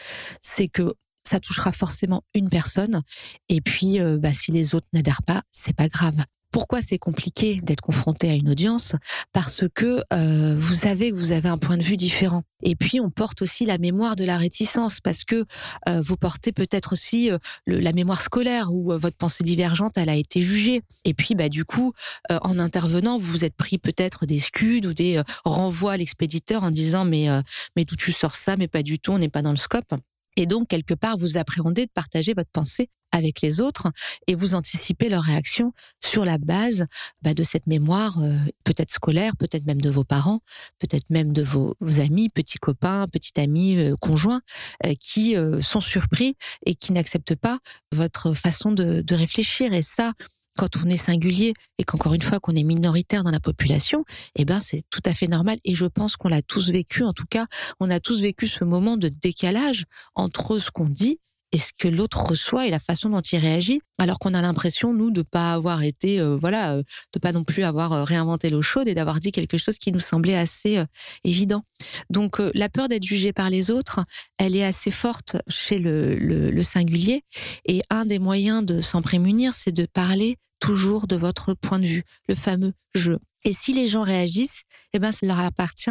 c'est 0.40 0.68
que 0.68 0.94
ça 1.28 1.38
touchera 1.38 1.72
forcément 1.72 2.24
une 2.34 2.48
personne. 2.48 3.02
Et 3.50 3.60
puis, 3.60 3.98
bah, 4.18 4.32
si 4.32 4.50
les 4.50 4.74
autres 4.74 4.86
n'adhèrent 4.94 5.22
pas, 5.22 5.42
c'est 5.52 5.76
pas 5.76 5.86
grave. 5.86 6.16
Pourquoi 6.50 6.82
c'est 6.82 6.98
compliqué 6.98 7.60
d'être 7.62 7.80
confronté 7.80 8.28
à 8.28 8.34
une 8.34 8.50
audience? 8.50 8.94
Parce 9.32 9.64
que 9.72 10.02
euh, 10.12 10.56
vous 10.58 10.74
savez 10.74 11.10
que 11.10 11.16
vous 11.16 11.32
avez 11.32 11.48
un 11.48 11.58
point 11.58 11.76
de 11.76 11.82
vue 11.82 11.96
différent. 11.96 12.42
Et 12.62 12.74
puis 12.74 13.00
on 13.00 13.08
porte 13.08 13.42
aussi 13.42 13.64
la 13.66 13.78
mémoire 13.78 14.16
de 14.16 14.24
la 14.24 14.36
réticence 14.36 15.00
parce 15.00 15.24
que 15.24 15.44
euh, 15.88 16.02
vous 16.02 16.16
portez 16.16 16.52
peut-être 16.52 16.92
aussi 16.92 17.30
euh, 17.30 17.38
la 17.66 17.92
mémoire 17.92 18.20
scolaire 18.20 18.72
où 18.72 18.90
votre 18.98 19.16
pensée 19.16 19.44
divergente 19.44 19.96
elle 19.96 20.08
a 20.08 20.16
été 20.16 20.42
jugée. 20.42 20.82
Et 21.04 21.14
puis 21.14 21.34
bah 21.34 21.48
du 21.48 21.64
coup 21.64 21.92
en 22.28 22.58
intervenant 22.58 23.18
vous 23.18 23.30
vous 23.30 23.44
êtes 23.44 23.56
pris 23.56 23.78
peut-être 23.78 24.26
des 24.26 24.38
scuds 24.38 24.86
ou 24.86 24.92
des 24.92 25.22
renvois 25.44 25.92
à 25.92 25.96
l'expéditeur 25.96 26.64
en 26.64 26.70
disant 26.70 27.04
mais 27.04 27.28
mais 27.76 27.84
d'où 27.84 27.96
tu 27.96 28.12
sors 28.12 28.34
ça? 28.34 28.56
Mais 28.56 28.68
pas 28.68 28.82
du 28.82 28.98
tout 28.98 29.12
on 29.12 29.18
n'est 29.18 29.28
pas 29.28 29.42
dans 29.42 29.50
le 29.50 29.56
scope. 29.56 29.94
Et 30.36 30.46
donc, 30.46 30.68
quelque 30.68 30.94
part, 30.94 31.16
vous 31.16 31.36
appréhendez 31.36 31.86
de 31.86 31.90
partager 31.92 32.34
votre 32.34 32.50
pensée 32.50 32.88
avec 33.12 33.40
les 33.40 33.60
autres 33.60 33.88
et 34.26 34.34
vous 34.34 34.54
anticipez 34.54 35.08
leur 35.08 35.22
réaction 35.22 35.72
sur 36.04 36.24
la 36.24 36.38
base 36.38 36.86
bah, 37.22 37.34
de 37.34 37.42
cette 37.42 37.66
mémoire, 37.66 38.18
euh, 38.20 38.36
peut-être 38.64 38.90
scolaire, 38.90 39.36
peut-être 39.36 39.66
même 39.66 39.80
de 39.80 39.90
vos 39.90 40.04
parents, 40.04 40.40
peut-être 40.78 41.10
même 41.10 41.32
de 41.32 41.42
vos, 41.42 41.76
amis, 41.98 42.28
petits 42.28 42.58
copains, 42.58 43.06
petits 43.12 43.38
amis, 43.40 43.76
euh, 43.76 43.94
conjoints, 44.00 44.40
euh, 44.86 44.94
qui 44.98 45.34
sont 45.62 45.80
surpris 45.80 46.36
et 46.66 46.74
qui 46.74 46.92
n'acceptent 46.92 47.34
pas 47.34 47.58
votre 47.92 48.34
façon 48.34 48.72
de, 48.72 49.02
de 49.02 49.14
réfléchir. 49.14 49.72
Et 49.72 49.82
ça, 49.82 50.12
quand 50.56 50.76
on 50.76 50.88
est 50.88 50.96
singulier 50.96 51.54
et 51.78 51.84
qu'encore 51.84 52.14
une 52.14 52.22
fois 52.22 52.40
qu'on 52.40 52.54
est 52.54 52.64
minoritaire 52.64 53.24
dans 53.24 53.30
la 53.30 53.40
population, 53.40 54.04
eh 54.36 54.44
ben 54.44 54.60
c'est 54.60 54.82
tout 54.90 55.02
à 55.04 55.14
fait 55.14 55.28
normal 55.28 55.58
et 55.64 55.74
je 55.74 55.86
pense 55.86 56.16
qu'on 56.16 56.28
l'a 56.28 56.42
tous 56.42 56.70
vécu. 56.70 57.04
En 57.04 57.12
tout 57.12 57.26
cas, 57.28 57.46
on 57.78 57.90
a 57.90 58.00
tous 58.00 58.20
vécu 58.20 58.46
ce 58.46 58.64
moment 58.64 58.96
de 58.96 59.08
décalage 59.08 59.84
entre 60.14 60.58
ce 60.58 60.70
qu'on 60.70 60.88
dit 60.88 61.18
et 61.52 61.58
ce 61.58 61.72
que 61.76 61.88
l'autre 61.88 62.26
reçoit 62.26 62.66
et 62.66 62.70
la 62.70 62.78
façon 62.78 63.10
dont 63.10 63.20
il 63.20 63.38
réagit, 63.38 63.80
alors 63.98 64.18
qu'on 64.18 64.34
a 64.34 64.42
l'impression 64.42 64.94
nous 64.94 65.10
de 65.10 65.22
pas 65.22 65.52
avoir 65.52 65.82
été, 65.82 66.20
euh, 66.20 66.36
voilà, 66.36 66.74
euh, 66.74 66.82
de 67.12 67.18
pas 67.18 67.32
non 67.32 67.44
plus 67.44 67.64
avoir 67.64 67.92
euh, 67.92 68.04
réinventé 68.04 68.50
l'eau 68.50 68.62
chaude 68.62 68.86
et 68.86 68.94
d'avoir 68.94 69.18
dit 69.18 69.32
quelque 69.32 69.58
chose 69.58 69.78
qui 69.78 69.90
nous 69.90 70.00
semblait 70.00 70.36
assez 70.36 70.82
évident. 71.24 71.64
Donc 72.08 72.40
la 72.54 72.68
peur 72.68 72.88
d'être 72.88 73.04
jugé 73.04 73.32
par 73.32 73.50
les 73.50 73.70
autres, 73.70 74.00
elle 74.38 74.54
est 74.54 74.64
assez 74.64 74.90
forte 74.90 75.36
chez 75.48 75.78
le, 75.78 76.62
singulier 76.62 77.24
et 77.64 77.82
un 77.90 78.04
des 78.04 78.18
moyens 78.18 78.64
de 78.64 78.80
s'en 78.82 79.02
prémunir, 79.02 79.52
c'est 79.54 79.72
de 79.72 79.86
parler 79.86 80.36
toujours 80.60 81.06
de 81.06 81.16
votre 81.16 81.54
point 81.54 81.78
de 81.78 81.86
vue, 81.86 82.04
le 82.28 82.34
fameux 82.34 82.72
je. 82.94 83.12
Et 83.44 83.52
si 83.52 83.72
les 83.72 83.86
gens 83.86 84.02
réagissent, 84.02 84.60
eh 84.92 84.98
ben, 84.98 85.12
ça 85.12 85.26
leur 85.26 85.40
appartient. 85.40 85.90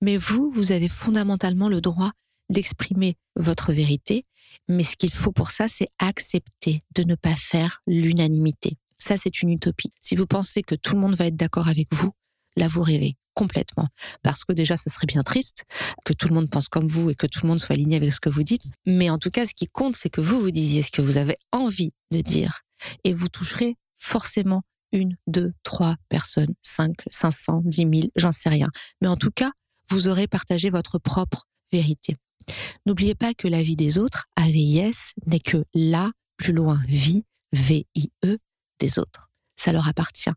Mais 0.00 0.16
vous, 0.16 0.50
vous 0.54 0.72
avez 0.72 0.88
fondamentalement 0.88 1.68
le 1.68 1.80
droit 1.80 2.10
d'exprimer 2.48 3.16
votre 3.36 3.72
vérité. 3.72 4.24
Mais 4.68 4.84
ce 4.84 4.96
qu'il 4.96 5.12
faut 5.12 5.32
pour 5.32 5.50
ça, 5.50 5.68
c'est 5.68 5.88
accepter 5.98 6.82
de 6.94 7.02
ne 7.04 7.14
pas 7.14 7.36
faire 7.36 7.80
l'unanimité. 7.86 8.76
Ça, 8.98 9.16
c'est 9.16 9.42
une 9.42 9.50
utopie. 9.50 9.92
Si 10.00 10.16
vous 10.16 10.26
pensez 10.26 10.62
que 10.62 10.74
tout 10.74 10.94
le 10.94 11.00
monde 11.00 11.14
va 11.14 11.26
être 11.26 11.36
d'accord 11.36 11.68
avec 11.68 11.88
vous, 11.92 12.10
là, 12.56 12.66
vous 12.68 12.82
rêvez 12.82 13.16
complètement. 13.34 13.86
Parce 14.22 14.44
que 14.44 14.52
déjà, 14.52 14.76
ce 14.76 14.90
serait 14.90 15.06
bien 15.06 15.22
triste 15.22 15.64
que 16.04 16.12
tout 16.12 16.28
le 16.28 16.34
monde 16.34 16.50
pense 16.50 16.68
comme 16.68 16.88
vous 16.88 17.10
et 17.10 17.14
que 17.14 17.26
tout 17.26 17.40
le 17.44 17.48
monde 17.48 17.60
soit 17.60 17.74
aligné 17.74 17.96
avec 17.96 18.12
ce 18.12 18.20
que 18.20 18.28
vous 18.28 18.42
dites. 18.42 18.64
Mais 18.86 19.10
en 19.10 19.18
tout 19.18 19.30
cas, 19.30 19.46
ce 19.46 19.54
qui 19.54 19.66
compte, 19.66 19.94
c'est 19.94 20.10
que 20.10 20.20
vous 20.20 20.40
vous 20.40 20.50
disiez 20.50 20.82
ce 20.82 20.90
que 20.90 21.02
vous 21.02 21.16
avez 21.16 21.36
envie 21.52 21.92
de 22.10 22.20
dire. 22.20 22.62
Et 23.04 23.12
vous 23.12 23.28
toucherez 23.28 23.76
forcément 23.94 24.62
une, 24.92 25.16
deux, 25.26 25.52
trois 25.62 25.96
personnes, 26.08 26.54
cinq, 26.62 26.96
cinq 27.10 27.32
cents, 27.32 27.60
dix 27.64 27.84
mille, 27.84 28.10
j'en 28.16 28.32
sais 28.32 28.48
rien. 28.48 28.68
Mais 29.00 29.08
en 29.08 29.16
tout 29.16 29.30
cas, 29.30 29.52
vous 29.90 30.08
aurez 30.08 30.26
partagé 30.26 30.70
votre 30.70 30.98
propre 30.98 31.44
vérité. 31.70 32.16
N'oubliez 32.86 33.14
pas 33.14 33.34
que 33.34 33.48
la 33.48 33.62
vie 33.62 33.76
des 33.76 33.98
autres, 33.98 34.26
AVIS, 34.36 35.12
n'est 35.26 35.40
que 35.40 35.64
la 35.74 36.10
plus 36.36 36.52
loin 36.52 36.80
vie, 36.86 37.24
V-I-E, 37.52 38.38
des 38.78 38.98
autres. 38.98 39.30
Ça 39.56 39.72
leur 39.72 39.88
appartient. 39.88 40.30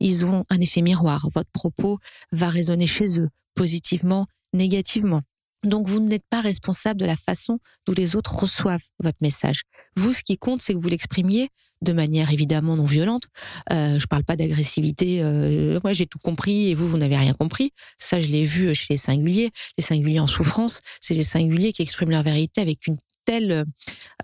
Ils 0.00 0.24
ont 0.24 0.44
un 0.48 0.60
effet 0.60 0.82
miroir. 0.82 1.28
Votre 1.34 1.50
propos 1.50 1.98
va 2.32 2.48
résonner 2.48 2.86
chez 2.86 3.20
eux, 3.20 3.28
positivement, 3.54 4.26
négativement. 4.52 5.22
Donc, 5.64 5.88
vous 5.88 6.00
n'êtes 6.00 6.24
pas 6.30 6.40
responsable 6.40 7.00
de 7.00 7.06
la 7.06 7.16
façon 7.16 7.58
dont 7.86 7.92
les 7.92 8.16
autres 8.16 8.34
reçoivent 8.34 8.84
votre 8.98 9.18
message. 9.20 9.62
Vous, 9.96 10.12
ce 10.12 10.22
qui 10.22 10.38
compte, 10.38 10.62
c'est 10.62 10.74
que 10.74 10.78
vous 10.78 10.88
l'exprimiez 10.88 11.50
de 11.82 11.92
manière 11.92 12.30
évidemment 12.30 12.76
non 12.76 12.84
violente. 12.84 13.24
Euh, 13.72 13.98
je 13.98 14.06
parle 14.06 14.24
pas 14.24 14.36
d'agressivité. 14.36 15.22
Euh, 15.22 15.78
moi, 15.82 15.92
j'ai 15.92 16.06
tout 16.06 16.18
compris 16.18 16.70
et 16.70 16.74
vous, 16.74 16.88
vous 16.88 16.98
n'avez 16.98 17.16
rien 17.16 17.34
compris. 17.34 17.72
Ça, 17.98 18.20
je 18.20 18.28
l'ai 18.28 18.44
vu 18.44 18.74
chez 18.74 18.86
les 18.90 18.96
singuliers. 18.96 19.50
Les 19.76 19.84
singuliers 19.84 20.20
en 20.20 20.26
souffrance, 20.26 20.80
c'est 21.00 21.14
les 21.14 21.22
singuliers 21.22 21.72
qui 21.72 21.82
expriment 21.82 22.10
leur 22.10 22.22
vérité 22.22 22.60
avec 22.60 22.86
une 22.86 22.96
telle, 23.24 23.64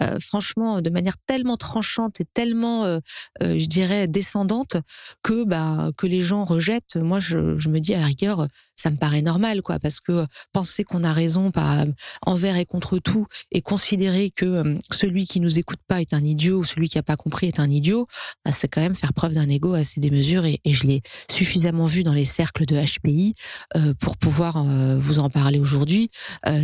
euh, 0.02 0.16
franchement, 0.20 0.80
de 0.80 0.90
manière 0.90 1.16
tellement 1.26 1.56
tranchante 1.56 2.20
et 2.20 2.24
tellement, 2.24 2.84
euh, 2.84 2.98
euh, 3.42 3.58
je 3.58 3.66
dirais, 3.66 4.08
descendante 4.08 4.76
que 5.22 5.44
bah 5.44 5.90
que 5.96 6.06
les 6.06 6.22
gens 6.22 6.44
rejettent. 6.44 6.96
Moi, 6.96 7.20
je 7.20 7.68
me 7.68 7.78
dis 7.78 7.94
à 7.94 8.00
la 8.00 8.06
rigueur, 8.06 8.46
ça 8.76 8.90
me 8.90 8.96
paraît 8.96 9.22
normal, 9.22 9.62
quoi, 9.62 9.78
parce 9.78 10.00
que 10.00 10.26
penser 10.52 10.84
qu'on 10.84 11.02
a 11.02 11.12
raison 11.12 11.50
pas 11.50 11.84
envers 12.24 12.56
et 12.56 12.64
contre 12.64 12.98
tout 12.98 13.26
et 13.50 13.62
considérer 13.62 14.30
que 14.30 14.78
celui 14.92 15.24
qui 15.24 15.40
nous 15.40 15.58
écoute 15.58 15.80
pas 15.86 16.00
est 16.00 16.14
un 16.14 16.22
idiot 16.22 16.58
ou 16.58 16.64
celui 16.64 16.88
qui 16.88 16.98
a 16.98 17.02
pas 17.02 17.16
compris 17.16 17.46
est 17.46 17.60
un 17.60 17.70
idiot, 17.70 18.06
bah, 18.44 18.52
c'est 18.52 18.68
quand 18.68 18.80
même 18.80 18.96
faire 18.96 19.12
preuve 19.12 19.32
d'un 19.32 19.48
ego 19.48 19.74
assez 19.74 20.00
démesuré. 20.00 20.60
Et, 20.64 20.74
je 20.76 20.86
l'ai 20.86 21.00
suffisamment 21.30 21.86
vu 21.86 22.02
dans 22.02 22.12
les 22.12 22.26
cercles 22.26 22.66
de 22.66 22.76
HPI 22.76 23.34
pour 23.98 24.18
pouvoir 24.18 24.62
vous 24.98 25.18
en 25.18 25.30
parler 25.30 25.58
aujourd'hui. 25.58 26.10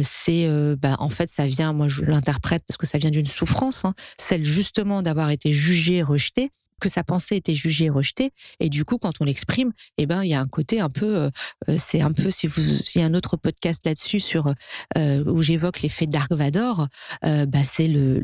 c'est, 0.02 0.47
bah, 0.76 0.97
en 0.99 1.09
fait, 1.09 1.31
ça 1.31 1.47
vient, 1.47 1.73
moi, 1.73 1.88
je 1.88 2.04
l'interprète 2.04 2.62
parce 2.69 2.76
que 2.76 2.87
ça 2.87 2.99
vient 2.99 3.11
d'une 3.11 3.26
souffrance, 3.26 3.85
hein, 3.85 3.95
celle 4.19 4.45
justement 4.45 5.00
d'avoir 5.00 5.31
été 5.31 5.52
jugé, 5.52 6.02
rejeté 6.02 6.50
que 6.83 6.89
sa 6.89 7.05
pensée 7.05 7.37
était 7.37 7.55
jugée 7.55 7.87
et 7.87 7.91
rejetée. 7.91 8.33
Et 8.61 8.69
du 8.69 8.85
coup 8.85 8.99
quand 8.99 9.12
on 9.21 9.25
l'exprime 9.25 9.73
eh 9.99 10.07
ben 10.07 10.23
il 10.23 10.31
y 10.31 10.35
a 10.35 10.41
un 10.41 10.47
côté 10.47 10.81
un 10.81 10.91
peu 10.91 11.17
euh, 11.17 11.31
euh, 11.69 11.77
c'est 11.79 12.01
un 12.01 12.12
peu 12.12 12.31
si 12.31 12.47
vous 12.47 12.61
il 12.61 13.01
y 13.01 13.03
a 13.03 13.07
un 13.07 13.15
autre 13.15 13.37
podcast 13.37 13.87
là-dessus 13.87 14.21
sur 14.21 14.53
euh, 14.99 15.25
où 15.25 15.43
j'évoque 15.43 15.83
l'effet 15.83 16.07
Dark 16.07 16.33
Vador 16.33 16.89
bah 17.23 17.65
c'est 17.65 17.87
le 17.87 18.19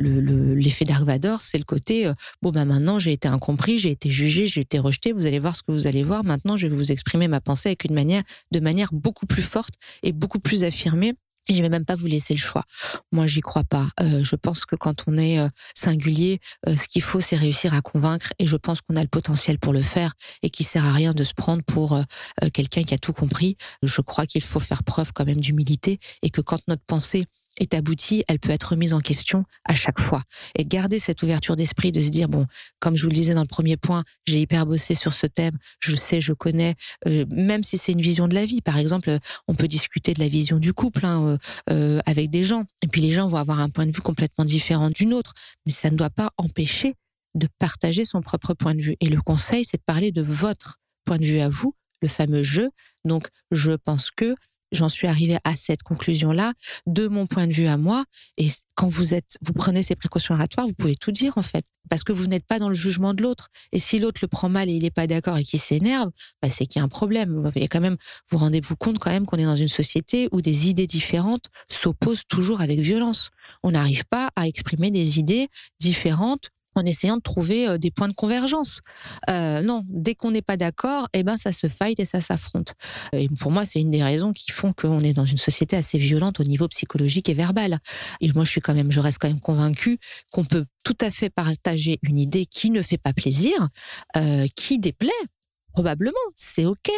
l'effet 0.54 0.84
le, 0.84 0.88
Dark 0.88 1.04
Vador 1.04 1.40
c'est 1.40 1.58
le 1.58 1.64
côté 1.64 2.10
bon 2.42 2.50
bah 2.50 2.64
maintenant 2.64 2.98
j'ai 2.98 3.12
été 3.12 3.28
incompris 3.28 3.78
j'ai 3.78 3.90
été 3.90 4.10
jugé 4.10 4.46
j'ai 4.46 4.62
été 4.62 4.78
rejeté 4.78 5.12
vous 5.12 5.26
allez 5.26 5.38
voir 5.38 5.54
ce 5.56 5.62
que 5.62 5.72
vous 5.72 5.86
allez 5.86 6.02
voir. 6.02 6.24
Maintenant 6.24 6.56
je 6.56 6.66
vais 6.66 6.74
vous 6.74 6.92
exprimer 6.92 7.28
ma 7.28 7.40
pensée 7.40 7.70
avec 7.70 7.84
une 7.84 7.94
manière 7.94 8.22
de 8.50 8.60
manière 8.60 8.90
beaucoup 8.92 9.26
plus 9.26 9.42
forte 9.42 9.74
et 10.02 10.12
beaucoup 10.12 10.40
plus 10.40 10.64
affirmée 10.64 11.14
et 11.48 11.54
je 11.54 11.62
vais 11.62 11.68
même 11.68 11.84
pas 11.84 11.96
vous 11.96 12.06
laisser 12.06 12.34
le 12.34 12.38
choix. 12.38 12.64
Moi, 13.12 13.26
j'y 13.26 13.40
crois 13.40 13.64
pas. 13.64 13.88
Euh, 14.00 14.22
je 14.22 14.36
pense 14.36 14.64
que 14.66 14.76
quand 14.76 15.04
on 15.06 15.16
est 15.16 15.40
euh, 15.40 15.48
singulier, 15.74 16.40
euh, 16.68 16.76
ce 16.76 16.86
qu'il 16.88 17.02
faut, 17.02 17.20
c'est 17.20 17.36
réussir 17.36 17.74
à 17.74 17.80
convaincre. 17.80 18.32
Et 18.38 18.46
je 18.46 18.56
pense 18.56 18.80
qu'on 18.80 18.96
a 18.96 19.02
le 19.02 19.08
potentiel 19.08 19.58
pour 19.58 19.72
le 19.72 19.82
faire 19.82 20.12
et 20.42 20.50
qu'il 20.50 20.66
sert 20.66 20.84
à 20.84 20.92
rien 20.92 21.12
de 21.12 21.24
se 21.24 21.34
prendre 21.34 21.62
pour 21.62 21.98
quelqu'un 22.52 22.82
qui 22.82 22.94
a 22.94 22.98
tout 22.98 23.12
compris. 23.12 23.56
Je 23.82 24.00
crois 24.00 24.26
qu'il 24.26 24.42
faut 24.42 24.60
faire 24.60 24.82
preuve 24.82 25.12
quand 25.12 25.24
même 25.24 25.40
d'humilité 25.40 25.98
et 26.22 26.30
que 26.30 26.40
quand 26.40 26.60
notre 26.68 26.84
pensée 26.84 27.26
est 27.58 27.74
aboutie, 27.74 28.24
elle 28.28 28.38
peut 28.38 28.50
être 28.50 28.70
remise 28.70 28.94
en 28.94 29.00
question 29.00 29.44
à 29.64 29.74
chaque 29.74 30.00
fois. 30.00 30.22
Et 30.56 30.64
garder 30.64 30.98
cette 30.98 31.22
ouverture 31.22 31.56
d'esprit 31.56 31.92
de 31.92 32.00
se 32.00 32.08
dire, 32.08 32.28
bon, 32.28 32.46
comme 32.80 32.96
je 32.96 33.02
vous 33.02 33.10
le 33.10 33.14
disais 33.14 33.34
dans 33.34 33.42
le 33.42 33.48
premier 33.48 33.76
point, 33.76 34.04
j'ai 34.26 34.40
hyper 34.40 34.66
bossé 34.66 34.94
sur 34.94 35.14
ce 35.14 35.26
thème, 35.26 35.58
je 35.80 35.94
sais, 35.96 36.20
je 36.20 36.32
connais, 36.32 36.74
euh, 37.06 37.24
même 37.30 37.62
si 37.62 37.76
c'est 37.76 37.92
une 37.92 38.02
vision 38.02 38.28
de 38.28 38.34
la 38.34 38.44
vie. 38.44 38.60
Par 38.60 38.78
exemple, 38.78 39.16
on 39.46 39.54
peut 39.54 39.68
discuter 39.68 40.14
de 40.14 40.20
la 40.20 40.28
vision 40.28 40.58
du 40.58 40.72
couple 40.72 41.04
hein, 41.04 41.24
euh, 41.26 41.38
euh, 41.70 42.00
avec 42.06 42.30
des 42.30 42.44
gens. 42.44 42.64
Et 42.82 42.88
puis 42.88 43.00
les 43.00 43.12
gens 43.12 43.28
vont 43.28 43.38
avoir 43.38 43.60
un 43.60 43.68
point 43.68 43.86
de 43.86 43.92
vue 43.92 44.02
complètement 44.02 44.44
différent 44.44 44.90
d'une 44.90 45.14
autre. 45.14 45.34
Mais 45.66 45.72
ça 45.72 45.90
ne 45.90 45.96
doit 45.96 46.10
pas 46.10 46.30
empêcher 46.36 46.94
de 47.34 47.48
partager 47.58 48.04
son 48.04 48.20
propre 48.20 48.54
point 48.54 48.74
de 48.74 48.82
vue. 48.82 48.96
Et 49.00 49.08
le 49.08 49.20
conseil, 49.20 49.64
c'est 49.64 49.76
de 49.76 49.82
parler 49.84 50.12
de 50.12 50.22
votre 50.22 50.78
point 51.04 51.18
de 51.18 51.24
vue 51.24 51.40
à 51.40 51.48
vous, 51.48 51.74
le 52.02 52.08
fameux 52.08 52.42
je. 52.42 52.62
Donc, 53.04 53.28
je 53.50 53.72
pense 53.72 54.10
que 54.10 54.34
j'en 54.72 54.88
suis 54.88 55.06
arrivée 55.06 55.38
à 55.44 55.54
cette 55.54 55.82
conclusion-là 55.82 56.52
de 56.86 57.08
mon 57.08 57.26
point 57.26 57.46
de 57.46 57.52
vue 57.52 57.66
à 57.66 57.76
moi. 57.76 58.04
Et 58.36 58.48
quand 58.74 58.88
vous 58.88 59.14
êtes, 59.14 59.38
vous 59.44 59.52
prenez 59.52 59.82
ces 59.82 59.96
précautions 59.96 60.34
oratoires, 60.34 60.66
vous 60.66 60.74
pouvez 60.74 60.94
tout 60.94 61.12
dire 61.12 61.36
en 61.36 61.42
fait, 61.42 61.64
parce 61.88 62.04
que 62.04 62.12
vous 62.12 62.26
n'êtes 62.26 62.46
pas 62.46 62.58
dans 62.58 62.68
le 62.68 62.74
jugement 62.74 63.14
de 63.14 63.22
l'autre. 63.22 63.48
Et 63.72 63.78
si 63.78 63.98
l'autre 63.98 64.20
le 64.22 64.28
prend 64.28 64.48
mal 64.48 64.68
et 64.68 64.72
il 64.72 64.82
n'est 64.82 64.90
pas 64.90 65.06
d'accord 65.06 65.36
et 65.38 65.44
qu'il 65.44 65.60
s'énerve, 65.60 66.10
bah 66.42 66.50
c'est 66.50 66.66
qu'il 66.66 66.80
y 66.80 66.82
a 66.82 66.84
un 66.84 66.88
problème. 66.88 67.50
Il 67.54 67.62
y 67.62 67.64
a 67.64 67.68
quand 67.68 67.80
même, 67.80 67.96
vous 68.30 68.38
rendez-vous 68.38 68.76
compte 68.76 68.98
quand 68.98 69.10
même 69.10 69.26
qu'on 69.26 69.38
est 69.38 69.44
dans 69.44 69.56
une 69.56 69.68
société 69.68 70.28
où 70.32 70.40
des 70.40 70.68
idées 70.68 70.86
différentes 70.86 71.46
s'opposent 71.70 72.24
toujours 72.28 72.60
avec 72.60 72.78
violence. 72.80 73.30
On 73.62 73.72
n'arrive 73.72 74.04
pas 74.04 74.30
à 74.36 74.46
exprimer 74.46 74.90
des 74.90 75.18
idées 75.18 75.48
différentes 75.80 76.50
en 76.74 76.84
essayant 76.84 77.16
de 77.16 77.22
trouver 77.22 77.68
euh, 77.68 77.78
des 77.78 77.90
points 77.90 78.08
de 78.08 78.14
convergence. 78.14 78.80
Euh, 79.30 79.62
non, 79.62 79.84
dès 79.88 80.14
qu'on 80.14 80.30
n'est 80.30 80.42
pas 80.42 80.56
d'accord, 80.56 81.08
eh 81.12 81.22
ben 81.22 81.36
ça 81.36 81.52
se 81.52 81.68
fight 81.68 81.98
et 81.98 82.04
ça 82.04 82.20
s'affronte. 82.20 82.74
Et 83.12 83.28
pour 83.40 83.50
moi, 83.50 83.64
c'est 83.64 83.80
une 83.80 83.90
des 83.90 84.02
raisons 84.02 84.32
qui 84.32 84.52
font 84.52 84.72
qu'on 84.72 85.00
est 85.00 85.12
dans 85.12 85.26
une 85.26 85.36
société 85.36 85.76
assez 85.76 85.98
violente 85.98 86.40
au 86.40 86.44
niveau 86.44 86.68
psychologique 86.68 87.28
et 87.28 87.34
verbal. 87.34 87.78
Et 88.20 88.32
moi, 88.32 88.44
je 88.44 88.50
suis 88.50 88.60
quand 88.60 88.74
même, 88.74 88.92
je 88.92 89.00
reste 89.00 89.18
quand 89.18 89.28
même 89.28 89.40
convaincue 89.40 89.98
qu'on 90.32 90.44
peut 90.44 90.64
tout 90.84 90.96
à 91.00 91.10
fait 91.10 91.30
partager 91.30 91.98
une 92.02 92.18
idée 92.18 92.46
qui 92.46 92.70
ne 92.70 92.82
fait 92.82 92.98
pas 92.98 93.12
plaisir, 93.12 93.68
euh, 94.16 94.46
qui 94.56 94.78
déplaît 94.78 95.10
probablement, 95.72 96.14
c'est 96.34 96.64
ok, 96.64 96.90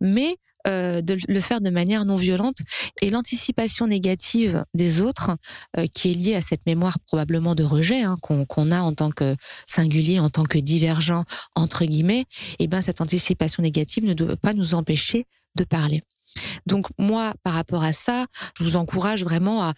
mais 0.00 0.36
euh, 0.66 1.00
de 1.00 1.16
le 1.28 1.40
faire 1.40 1.60
de 1.60 1.70
manière 1.70 2.04
non 2.04 2.16
violente 2.16 2.58
et 3.00 3.10
l'anticipation 3.10 3.86
négative 3.86 4.64
des 4.74 5.00
autres 5.00 5.32
euh, 5.78 5.86
qui 5.92 6.10
est 6.10 6.14
liée 6.14 6.34
à 6.34 6.40
cette 6.40 6.64
mémoire 6.66 6.98
probablement 7.06 7.54
de 7.54 7.64
rejet 7.64 8.02
hein, 8.02 8.16
qu'on 8.20 8.70
a 8.70 8.80
en 8.80 8.92
tant 8.92 9.10
que 9.10 9.36
singulier, 9.66 10.20
en 10.20 10.30
tant 10.30 10.44
que 10.44 10.58
divergent 10.58 11.24
entre 11.54 11.84
guillemets, 11.84 12.26
et 12.58 12.64
eh 12.64 12.68
ben 12.68 12.82
cette 12.82 13.00
anticipation 13.00 13.62
négative 13.62 14.04
ne 14.04 14.14
doit 14.14 14.36
pas 14.36 14.52
nous 14.52 14.74
empêcher 14.74 15.26
de 15.56 15.64
parler. 15.64 16.02
Donc 16.66 16.86
moi, 16.98 17.34
par 17.42 17.54
rapport 17.54 17.82
à 17.82 17.92
ça, 17.92 18.26
je 18.58 18.64
vous 18.64 18.76
encourage 18.76 19.24
vraiment 19.24 19.62
à, 19.62 19.74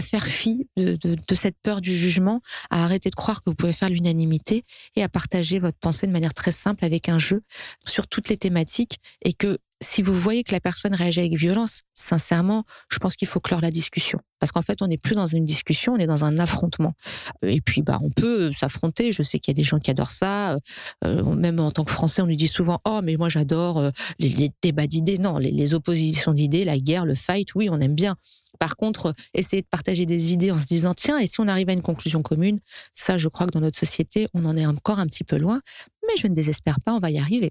faire 0.00 0.26
fi 0.26 0.68
de, 0.76 0.96
cette 1.34 1.56
peur 1.60 1.80
du 1.80 1.92
jugement, 1.92 2.40
à 2.70 2.84
arrêter 2.84 3.10
de 3.10 3.16
croire 3.16 3.40
que 3.40 3.50
vous 3.50 3.56
pouvez 3.56 3.72
faire 3.72 3.88
l'unanimité 3.88 4.64
et 4.94 5.02
à 5.02 5.08
partager 5.08 5.58
votre 5.58 5.78
pensée 5.78 6.06
de 6.06 6.12
manière 6.12 6.34
très 6.34 6.52
simple 6.52 6.84
avec 6.84 7.08
un 7.08 7.18
jeu 7.18 7.42
sur 7.84 8.06
toutes 8.06 8.28
les 8.28 8.36
thématiques 8.36 8.98
et 9.24 9.32
que 9.32 9.58
si 9.80 10.02
vous 10.02 10.14
voyez 10.14 10.42
que 10.42 10.52
la 10.52 10.60
personne 10.60 10.94
réagit 10.94 11.20
avec 11.20 11.34
violence, 11.34 11.82
sincèrement, 11.94 12.64
je 12.90 12.98
pense 12.98 13.14
qu'il 13.14 13.28
faut 13.28 13.40
clore 13.40 13.60
la 13.60 13.70
discussion. 13.70 14.18
Parce 14.40 14.52
qu'en 14.52 14.62
fait, 14.62 14.82
on 14.82 14.86
n'est 14.86 14.98
plus 14.98 15.14
dans 15.14 15.26
une 15.26 15.44
discussion, 15.44 15.94
on 15.94 15.96
est 15.98 16.06
dans 16.06 16.24
un 16.24 16.38
affrontement. 16.38 16.94
Et 17.42 17.60
puis, 17.60 17.82
bah, 17.82 17.98
on 18.02 18.10
peut 18.10 18.52
s'affronter. 18.52 19.12
Je 19.12 19.22
sais 19.22 19.38
qu'il 19.38 19.52
y 19.52 19.56
a 19.56 19.58
des 19.60 19.64
gens 19.64 19.78
qui 19.78 19.90
adorent 19.90 20.10
ça. 20.10 20.56
Euh, 21.04 21.34
même 21.34 21.58
en 21.60 21.70
tant 21.70 21.84
que 21.84 21.90
Français, 21.90 22.22
on 22.22 22.26
nous 22.26 22.36
dit 22.36 22.48
souvent, 22.48 22.80
oh, 22.84 23.00
mais 23.02 23.16
moi, 23.16 23.28
j'adore 23.28 23.78
euh, 23.78 23.90
les, 24.18 24.50
débats 24.62 24.86
d'idées. 24.86 25.18
Non, 25.18 25.38
les 25.38 25.74
oppositions 25.74 26.27
d'idées, 26.32 26.64
la 26.64 26.78
guerre, 26.78 27.04
le 27.04 27.14
fight, 27.14 27.54
oui, 27.54 27.68
on 27.70 27.80
aime 27.80 27.94
bien. 27.94 28.16
Par 28.58 28.76
contre, 28.76 29.14
essayer 29.34 29.62
de 29.62 29.68
partager 29.68 30.06
des 30.06 30.32
idées 30.32 30.50
en 30.50 30.58
se 30.58 30.66
disant, 30.66 30.94
tiens, 30.94 31.18
et 31.18 31.26
si 31.26 31.40
on 31.40 31.48
arrive 31.48 31.68
à 31.68 31.72
une 31.72 31.82
conclusion 31.82 32.22
commune, 32.22 32.58
ça, 32.94 33.18
je 33.18 33.28
crois 33.28 33.46
que 33.46 33.52
dans 33.52 33.60
notre 33.60 33.78
société, 33.78 34.28
on 34.34 34.44
en 34.44 34.56
est 34.56 34.66
encore 34.66 34.98
un 34.98 35.06
petit 35.06 35.24
peu 35.24 35.36
loin. 35.36 35.60
Mais 36.06 36.16
je 36.18 36.26
ne 36.26 36.34
désespère 36.34 36.80
pas, 36.80 36.92
on 36.92 37.00
va 37.00 37.10
y 37.10 37.18
arriver. 37.18 37.50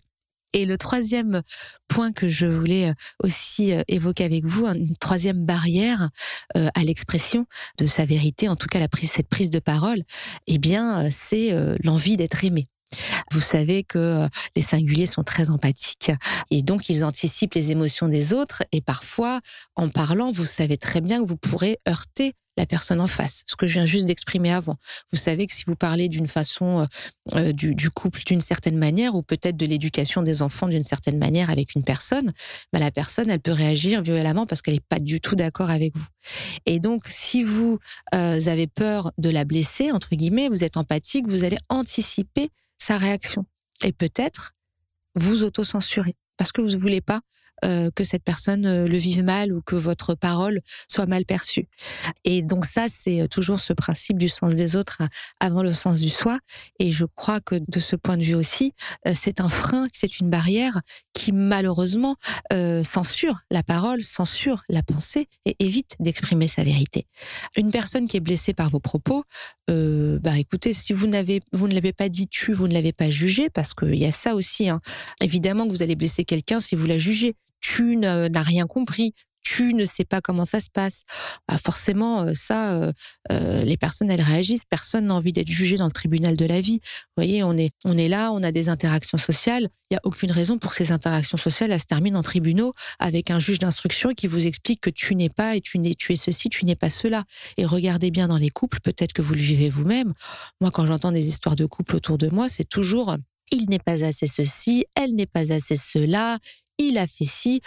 Et 0.53 0.65
le 0.65 0.77
troisième 0.77 1.41
point 1.87 2.11
que 2.11 2.29
je 2.29 2.47
voulais 2.47 2.89
euh, 2.89 2.93
aussi 3.23 3.73
euh, 3.73 3.81
évoquer 3.87 4.23
avec 4.23 4.45
vous, 4.45 4.65
une 4.65 4.95
troisième 4.95 5.45
barrière 5.45 6.09
euh, 6.57 6.67
à 6.73 6.83
l'expression 6.83 7.45
de 7.77 7.85
sa 7.85 8.05
vérité, 8.05 8.47
en 8.47 8.55
tout 8.55 8.67
cas 8.67 8.79
la 8.79 8.87
prise, 8.87 9.11
cette 9.11 9.29
prise 9.29 9.51
de 9.51 9.59
parole, 9.59 10.01
eh 10.47 10.57
bien, 10.57 11.09
c'est 11.11 11.53
l'envie 11.83 12.17
d'être 12.17 12.43
aimé. 12.43 12.65
Vous 13.31 13.39
savez 13.39 13.83
que 13.83 14.27
les 14.55 14.61
singuliers 14.61 15.05
sont 15.05 15.23
très 15.23 15.49
empathiques 15.49 16.11
et 16.51 16.61
donc 16.61 16.89
ils 16.89 17.03
anticipent 17.03 17.53
les 17.53 17.71
émotions 17.71 18.07
des 18.07 18.33
autres 18.33 18.63
et 18.71 18.81
parfois, 18.81 19.41
en 19.75 19.89
parlant, 19.89 20.31
vous 20.31 20.45
savez 20.45 20.77
très 20.77 21.01
bien 21.01 21.21
que 21.21 21.27
vous 21.27 21.37
pourrez 21.37 21.77
heurter 21.87 22.33
la 22.57 22.65
personne 22.65 22.99
en 22.99 23.07
face, 23.07 23.43
ce 23.45 23.55
que 23.55 23.67
je 23.67 23.73
viens 23.73 23.85
juste 23.85 24.07
d'exprimer 24.07 24.51
avant. 24.51 24.77
Vous 25.11 25.17
savez 25.17 25.45
que 25.45 25.53
si 25.53 25.63
vous 25.67 25.75
parlez 25.75 26.09
d'une 26.09 26.27
façon 26.27 26.79
euh, 26.79 26.85
euh, 27.35 27.51
du, 27.53 27.89
couple 27.89 28.21
d'une 28.25 28.41
certaine 28.41 28.77
manière, 28.77 29.15
ou 29.15 29.21
peut-être 29.21 29.55
de 29.55 29.65
l'éducation 29.65 30.23
des 30.23 30.41
enfants 30.41 30.67
d'une 30.67 30.83
certaine 30.83 31.17
manière 31.17 31.49
avec 31.49 31.75
une 31.75 31.83
personne, 31.83 32.33
bah, 32.73 32.79
la 32.79 32.91
personne, 32.91 33.29
elle 33.29 33.39
peut 33.39 33.51
réagir 33.51 34.01
violemment 34.01 34.45
parce 34.45 34.61
qu'elle 34.61 34.73
n'est 34.73 34.79
pas 34.79 34.99
du 34.99 35.21
tout 35.21 35.35
d'accord 35.35 35.69
avec 35.69 35.95
vous. 35.95 36.07
Et 36.65 36.79
donc, 36.79 37.01
si 37.05 37.43
vous 37.43 37.77
euh, 38.15 38.39
avez 38.47 38.67
peur 38.67 39.11
de 39.17 39.29
la 39.29 39.45
blesser, 39.45 39.91
entre 39.91 40.09
guillemets, 40.15 40.49
vous 40.49 40.63
êtes 40.63 40.77
empathique, 40.77 41.27
vous 41.27 41.43
allez 41.43 41.57
anticiper 41.69 42.49
sa 42.87 42.97
réaction. 42.97 43.45
Et 43.83 43.91
peut-être 43.91 44.53
vous 45.15 45.43
autocensurer 45.43 46.15
parce 46.37 46.51
que 46.51 46.61
vous 46.61 46.71
ne 46.71 46.77
voulez 46.77 47.01
pas 47.01 47.19
euh, 47.65 47.89
que 47.89 48.03
cette 48.03 48.23
personne 48.23 48.67
euh, 48.67 48.87
le 48.87 48.97
vive 48.97 49.23
mal 49.23 49.51
ou 49.51 49.61
que 49.61 49.75
votre 49.75 50.13
parole 50.13 50.61
soit 50.87 51.07
mal 51.07 51.25
perçue. 51.25 51.67
Et 52.23 52.43
donc 52.43 52.65
ça, 52.65 52.85
c'est 52.87 53.21
euh, 53.21 53.27
toujours 53.27 53.59
ce 53.59 53.73
principe 53.73 54.19
du 54.19 54.29
sens 54.29 54.53
des 54.53 54.75
autres 54.75 55.01
avant 55.39 55.63
le 55.63 55.73
sens 55.73 55.99
du 55.99 56.09
soi. 56.09 56.39
Et 56.77 56.91
je 56.91 57.05
crois 57.05 57.39
que 57.39 57.55
de 57.55 57.79
ce 57.79 57.95
point 57.95 58.15
de 58.15 58.23
vue 58.23 58.35
aussi, 58.35 58.73
c'est 59.13 59.41
un 59.41 59.49
frein, 59.49 59.87
c'est 59.91 60.19
une 60.19 60.29
barrière 60.29 60.81
qui 61.13 61.31
malheureusement 61.31 62.15
censure 62.83 63.39
la 63.49 63.63
parole, 63.63 64.03
censure 64.03 64.63
la 64.69 64.83
pensée 64.83 65.27
et 65.45 65.55
évite 65.59 65.95
d'exprimer 65.99 66.47
sa 66.47 66.63
vérité. 66.63 67.07
Une 67.55 67.71
personne 67.71 68.07
qui 68.07 68.17
est 68.17 68.21
blessée 68.21 68.53
par 68.53 68.69
vos 68.69 68.79
propos, 68.79 69.23
bah 69.67 70.37
écoutez, 70.37 70.73
si 70.73 70.93
vous 70.93 71.07
n'avez, 71.07 71.39
vous 71.53 71.67
ne 71.67 71.73
l'avez 71.73 71.93
pas 71.93 72.09
dit 72.09 72.27
tu, 72.27 72.53
vous 72.53 72.67
ne 72.67 72.73
l'avez 72.73 72.93
pas 72.93 73.09
jugé, 73.09 73.49
parce 73.49 73.73
qu'il 73.73 73.95
y 73.95 74.05
a 74.05 74.11
ça 74.11 74.35
aussi. 74.35 74.69
Hein. 74.69 74.81
Évidemment 75.21 75.65
que 75.65 75.71
vous 75.71 75.83
allez 75.83 75.95
blesser 75.95 76.23
quelqu'un 76.23 76.59
si 76.59 76.75
vous 76.75 76.85
la 76.85 76.97
jugez 76.97 77.35
tu 77.67 77.97
n'as 77.97 78.41
rien 78.41 78.65
compris, 78.65 79.13
tu 79.43 79.73
ne 79.73 79.83
sais 79.83 80.05
pas 80.05 80.21
comment 80.21 80.45
ça 80.45 80.61
se 80.61 80.69
passe. 80.69 81.03
Bah 81.47 81.57
forcément, 81.57 82.21
euh, 82.21 82.31
ça, 82.33 82.73
euh, 82.75 82.93
euh, 83.31 83.63
les 83.63 83.75
personnes, 83.75 84.09
elles 84.09 84.21
réagissent. 84.21 84.63
Personne 84.63 85.07
n'a 85.07 85.15
envie 85.15 85.33
d'être 85.33 85.49
jugé 85.49 85.75
dans 85.75 85.85
le 85.85 85.91
tribunal 85.91 86.37
de 86.37 86.45
la 86.45 86.61
vie. 86.61 86.79
Vous 86.81 87.23
voyez, 87.23 87.43
on 87.43 87.57
est, 87.57 87.71
on 87.83 87.97
est 87.97 88.07
là, 88.07 88.31
on 88.31 88.41
a 88.41 88.51
des 88.53 88.69
interactions 88.69 89.17
sociales. 89.17 89.67
Il 89.89 89.93
n'y 89.93 89.97
a 89.97 90.01
aucune 90.05 90.31
raison 90.31 90.57
pour 90.57 90.71
que 90.71 90.77
ces 90.77 90.93
interactions 90.93 91.37
sociales 91.37 91.71
elles 91.71 91.79
se 91.79 91.85
terminent 91.85 92.19
en 92.19 92.23
tribunaux 92.23 92.73
avec 92.99 93.31
un 93.31 93.39
juge 93.39 93.59
d'instruction 93.59 94.13
qui 94.13 94.27
vous 94.27 94.47
explique 94.47 94.79
que 94.79 94.89
tu 94.89 95.13
n'es 95.15 95.29
pas 95.29 95.57
et 95.57 95.61
tu, 95.61 95.77
n'es, 95.79 95.93
tu 95.93 96.13
es 96.13 96.17
ceci, 96.17 96.49
tu 96.49 96.63
n'es 96.63 96.75
pas 96.75 96.89
cela. 96.89 97.23
Et 97.57 97.65
regardez 97.65 98.11
bien 98.11 98.29
dans 98.29 98.37
les 98.37 98.49
couples, 98.49 98.79
peut-être 98.79 99.11
que 99.11 99.21
vous 99.21 99.33
le 99.33 99.41
vivez 99.41 99.69
vous-même. 99.69 100.13
Moi, 100.61 100.71
quand 100.71 100.85
j'entends 100.85 101.11
des 101.11 101.27
histoires 101.27 101.57
de 101.57 101.65
couples 101.65 101.97
autour 101.97 102.17
de 102.17 102.29
moi, 102.29 102.47
c'est 102.47 102.67
toujours 102.67 103.17
il 103.51 103.69
n'est 103.69 103.79
pas 103.79 104.03
assez 104.03 104.27
ceci, 104.27 104.85
elle 104.95 105.15
n'est 105.15 105.25
pas 105.25 105.51
assez 105.53 105.75
cela, 105.75 106.37
il 106.77 106.97
a 106.97 107.07
fait 107.07 107.25
ci. 107.25 107.61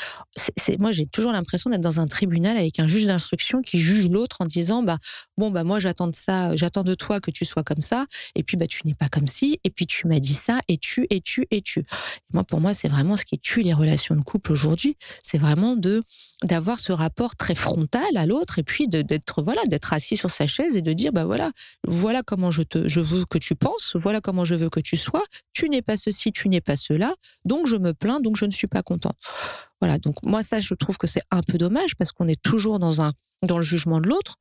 C'est, 0.56 0.78
moi, 0.78 0.92
j'ai 0.92 1.06
toujours 1.06 1.32
l'impression 1.32 1.70
d'être 1.70 1.80
dans 1.80 2.00
un 2.00 2.06
tribunal 2.06 2.56
avec 2.56 2.78
un 2.78 2.86
juge 2.86 3.06
d'instruction 3.06 3.60
qui 3.62 3.78
juge 3.78 4.08
l'autre 4.08 4.36
en 4.40 4.46
disant, 4.46 4.82
bah, 4.82 4.98
bon, 5.36 5.50
bah, 5.50 5.64
moi, 5.64 5.80
j'attends 5.80 6.06
de 6.06 6.14
ça, 6.14 6.54
j'attends 6.56 6.84
de 6.84 6.94
toi 6.94 7.20
que 7.20 7.30
tu 7.30 7.44
sois 7.44 7.62
comme 7.62 7.82
ça, 7.82 8.06
et 8.34 8.42
puis, 8.42 8.56
bah, 8.56 8.66
tu 8.66 8.80
n'es 8.86 8.94
pas 8.94 9.08
comme 9.08 9.26
ci, 9.26 9.58
et 9.64 9.70
puis, 9.70 9.86
tu 9.86 10.06
m'as 10.06 10.20
dit 10.20 10.34
ça, 10.34 10.60
et 10.68 10.78
tu, 10.78 11.06
et 11.10 11.20
tu, 11.20 11.46
et 11.50 11.60
tu. 11.60 11.84
moi, 12.32 12.44
pour 12.44 12.60
moi, 12.60 12.74
c'est 12.74 12.88
vraiment 12.88 13.16
ce 13.16 13.24
qui 13.24 13.38
tue 13.38 13.62
les 13.62 13.74
relations 13.74 14.14
de 14.14 14.22
couple 14.22 14.52
aujourd'hui. 14.52 14.96
C'est 15.22 15.38
vraiment 15.38 15.76
de, 15.76 16.02
d'avoir 16.44 16.78
ce 16.78 16.92
rapport 16.92 17.36
très 17.36 17.54
frontal 17.54 18.16
à 18.16 18.26
l'autre, 18.26 18.58
et 18.58 18.62
puis 18.62 18.88
d'être, 18.88 19.42
voilà, 19.42 19.62
d'être 19.66 19.92
assis 19.92 20.16
sur 20.16 20.30
sa 20.30 20.46
chaise 20.46 20.76
et 20.76 20.82
de 20.82 20.92
dire, 20.92 21.12
bah, 21.12 21.24
voilà, 21.24 21.50
voilà 21.86 22.22
comment 22.22 22.50
je 22.50 22.62
te, 22.62 22.86
je 22.86 23.00
veux 23.00 23.24
que 23.24 23.38
tu 23.38 23.54
penses, 23.54 23.96
voilà 23.96 24.20
comment 24.20 24.44
je 24.44 24.54
veux 24.54 24.70
que 24.70 24.80
tu 24.80 24.96
sois, 24.96 25.24
tu 25.52 25.68
n'es 25.68 25.82
pas 25.82 25.96
ceci, 25.96 26.32
tu 26.32 26.48
n'es 26.48 26.60
pas 26.60 26.76
cela, 26.76 27.14
donc 27.44 27.66
je 27.66 27.76
me 27.76 27.92
plains, 27.92 28.20
donc 28.20 28.36
je 28.36 28.44
ne 28.44 28.50
suis 28.50 28.66
pas 28.66 28.82
content 28.82 28.99
voilà, 29.80 29.98
donc 29.98 30.16
moi 30.24 30.42
ça 30.42 30.60
je 30.60 30.74
trouve 30.74 30.98
que 30.98 31.06
c'est 31.06 31.22
un 31.30 31.42
peu 31.42 31.58
dommage 31.58 31.96
parce 31.96 32.12
qu'on 32.12 32.28
est 32.28 32.40
toujours 32.40 32.78
dans 32.78 33.00
un 33.00 33.12
dans 33.42 33.56
le 33.56 33.62
jugement 33.62 34.00
de 34.00 34.08
l'autre. 34.08 34.36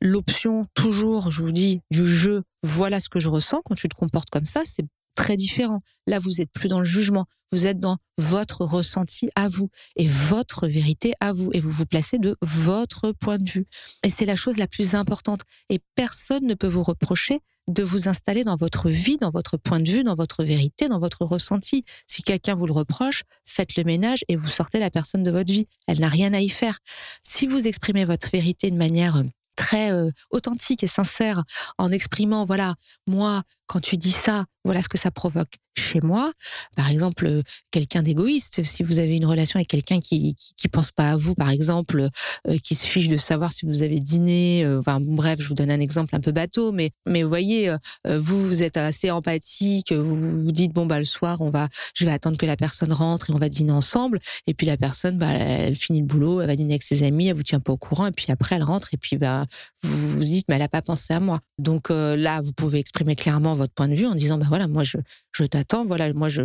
L'option 0.00 0.66
toujours, 0.74 1.30
je 1.30 1.42
vous 1.42 1.52
dis, 1.52 1.80
du 1.90 2.06
jeu, 2.06 2.42
voilà 2.62 2.98
ce 2.98 3.08
que 3.08 3.20
je 3.20 3.28
ressens 3.28 3.62
quand 3.64 3.74
tu 3.74 3.88
te 3.88 3.94
comportes 3.94 4.30
comme 4.30 4.46
ça, 4.46 4.62
c'est 4.64 4.84
très 5.14 5.36
différent. 5.36 5.78
Là, 6.06 6.18
vous 6.18 6.40
êtes 6.40 6.50
plus 6.50 6.68
dans 6.68 6.78
le 6.78 6.84
jugement, 6.84 7.26
vous 7.52 7.66
êtes 7.66 7.78
dans 7.78 7.98
votre 8.18 8.64
ressenti 8.64 9.28
à 9.36 9.48
vous 9.48 9.68
et 9.96 10.06
votre 10.06 10.66
vérité 10.66 11.12
à 11.20 11.32
vous 11.32 11.50
et 11.52 11.60
vous 11.60 11.70
vous 11.70 11.86
placez 11.86 12.18
de 12.18 12.36
votre 12.42 13.12
point 13.12 13.38
de 13.38 13.48
vue. 13.48 13.66
Et 14.02 14.10
c'est 14.10 14.24
la 14.24 14.36
chose 14.36 14.56
la 14.56 14.66
plus 14.66 14.94
importante 14.94 15.42
et 15.68 15.80
personne 15.94 16.46
ne 16.46 16.54
peut 16.54 16.68
vous 16.68 16.82
reprocher 16.82 17.40
de 17.68 17.82
vous 17.82 18.08
installer 18.08 18.44
dans 18.44 18.56
votre 18.56 18.88
vie, 18.88 19.18
dans 19.18 19.30
votre 19.30 19.56
point 19.56 19.80
de 19.80 19.90
vue, 19.90 20.04
dans 20.04 20.14
votre 20.14 20.44
vérité, 20.44 20.88
dans 20.88 20.98
votre 20.98 21.24
ressenti. 21.24 21.84
Si 22.06 22.22
quelqu'un 22.22 22.54
vous 22.54 22.66
le 22.66 22.72
reproche, 22.72 23.22
faites 23.44 23.76
le 23.76 23.84
ménage 23.84 24.24
et 24.28 24.36
vous 24.36 24.48
sortez 24.48 24.78
la 24.78 24.90
personne 24.90 25.22
de 25.22 25.30
votre 25.30 25.52
vie. 25.52 25.66
Elle 25.86 26.00
n'a 26.00 26.08
rien 26.08 26.34
à 26.34 26.40
y 26.40 26.48
faire. 26.48 26.78
Si 27.22 27.46
vous 27.46 27.68
exprimez 27.68 28.04
votre 28.04 28.30
vérité 28.30 28.70
de 28.70 28.76
manière 28.76 29.16
euh, 29.16 29.24
très 29.54 29.92
euh, 29.92 30.10
authentique 30.30 30.82
et 30.82 30.86
sincère 30.86 31.44
en 31.78 31.92
exprimant 31.92 32.46
voilà 32.46 32.74
moi 33.06 33.42
quand 33.66 33.80
tu 33.80 33.98
dis 33.98 34.12
ça 34.12 34.46
voilà 34.64 34.80
ce 34.80 34.88
que 34.88 34.96
ça 34.96 35.10
provoque 35.10 35.58
chez 35.76 36.00
moi. 36.00 36.32
Par 36.76 36.90
exemple, 36.90 37.26
euh, 37.26 37.42
quelqu'un 37.70 38.02
d'égoïste, 38.02 38.64
si 38.64 38.82
vous 38.82 38.98
avez 38.98 39.16
une 39.16 39.26
relation 39.26 39.58
avec 39.58 39.68
quelqu'un 39.68 40.00
qui, 40.00 40.34
qui, 40.34 40.68
pense 40.68 40.90
pas 40.90 41.10
à 41.10 41.16
vous, 41.16 41.34
par 41.34 41.50
exemple, 41.50 42.08
euh, 42.48 42.58
qui 42.58 42.74
se 42.74 42.86
fiche 42.86 43.08
de 43.08 43.16
savoir 43.16 43.52
si 43.52 43.66
vous 43.66 43.82
avez 43.82 43.98
dîné, 43.98 44.64
euh, 44.64 44.80
enfin 44.80 45.00
bref, 45.00 45.40
je 45.40 45.48
vous 45.48 45.54
donne 45.54 45.70
un 45.70 45.80
exemple 45.80 46.14
un 46.16 46.20
peu 46.20 46.32
bateau, 46.32 46.72
mais 46.72 46.90
mais 47.06 47.22
vous 47.22 47.28
voyez, 47.28 47.74
vous 48.06 48.46
vous 48.46 48.62
êtes 48.62 48.76
assez 48.76 49.10
empathique, 49.10 49.92
vous 49.92 50.44
vous 50.44 50.52
dites 50.52 50.72
bon 50.72 50.86
bah 50.86 50.98
le 50.98 51.04
soir 51.04 51.40
on 51.40 51.50
va, 51.50 51.68
je 51.94 52.04
vais 52.04 52.10
attendre 52.10 52.38
que 52.38 52.46
la 52.46 52.56
personne 52.56 52.92
rentre 52.92 53.30
et 53.30 53.32
on 53.34 53.38
va 53.38 53.48
dîner 53.48 53.72
ensemble, 53.72 54.18
et 54.46 54.54
puis 54.54 54.66
la 54.66 54.76
personne 54.76 55.18
bah 55.18 55.30
elle 55.30 55.76
finit 55.76 56.00
le 56.00 56.06
boulot, 56.06 56.40
elle 56.40 56.46
va 56.46 56.56
dîner 56.56 56.74
avec 56.74 56.82
ses 56.82 57.02
amis, 57.02 57.28
elle 57.28 57.36
vous 57.36 57.42
tient 57.42 57.60
pas 57.60 57.72
au 57.72 57.76
courant, 57.76 58.06
et 58.06 58.12
puis 58.12 58.26
après 58.30 58.56
elle 58.56 58.62
rentre 58.62 58.94
et 58.94 58.96
puis 58.96 59.18
bah 59.18 59.44
vous 59.82 60.10
vous 60.10 60.18
dites 60.18 60.46
mais 60.48 60.56
elle 60.56 60.62
a 60.62 60.68
pas 60.68 60.82
pensé 60.82 61.12
à 61.12 61.20
moi. 61.20 61.40
Donc 61.58 61.90
là 61.90 62.40
vous 62.40 62.52
pouvez 62.52 62.78
exprimer 62.78 63.16
clairement 63.16 63.54
votre 63.54 63.74
point 63.74 63.88
de 63.88 63.94
vue 63.94 64.06
en 64.06 64.14
disant 64.14 64.38
bah 64.38 64.46
voilà 64.48 64.68
moi 64.68 64.84
je 64.84 64.98
je 65.32 65.44
t'attends. 65.62 65.84
Voilà, 65.84 66.12
moi, 66.12 66.28
je, 66.28 66.42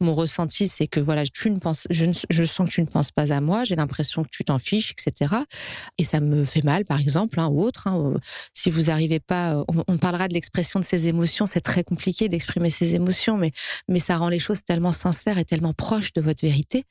mon 0.00 0.12
ressenti, 0.12 0.68
c'est 0.68 0.86
que 0.86 1.00
voilà, 1.00 1.24
tu 1.26 1.50
ne 1.50 1.58
penses, 1.58 1.86
je, 1.90 2.06
je, 2.28 2.44
sens 2.44 2.68
que 2.68 2.72
tu 2.72 2.80
ne 2.80 2.86
penses 2.86 3.12
pas 3.12 3.32
à 3.32 3.40
moi. 3.40 3.64
J'ai 3.64 3.76
l'impression 3.76 4.22
que 4.22 4.28
tu 4.30 4.44
t'en 4.44 4.58
fiches, 4.58 4.92
etc. 4.92 5.34
Et 5.98 6.04
ça 6.04 6.20
me 6.20 6.44
fait 6.44 6.64
mal, 6.64 6.84
par 6.84 7.00
exemple, 7.00 7.40
hein, 7.40 7.48
ou 7.48 7.62
autre. 7.62 7.86
Hein, 7.86 8.14
si 8.54 8.70
vous 8.70 8.82
n'arrivez 8.82 9.20
pas, 9.20 9.64
on, 9.68 9.84
on, 9.86 9.98
parlera 9.98 10.28
de 10.28 10.34
l'expression 10.34 10.80
de 10.80 10.84
ses 10.84 11.08
émotions. 11.08 11.46
C'est 11.46 11.60
très 11.60 11.84
compliqué 11.84 12.28
d'exprimer 12.28 12.70
ses 12.70 12.94
émotions, 12.94 13.36
mais 13.36 13.52
mais 13.88 13.98
ça 13.98 14.16
rend 14.16 14.28
les 14.28 14.38
choses 14.38 14.64
tellement 14.64 14.92
sincères 14.92 15.38
et 15.38 15.44
tellement 15.44 15.72
proches 15.72 16.12
de 16.12 16.20
votre 16.20 16.42
vérité. 16.42 16.84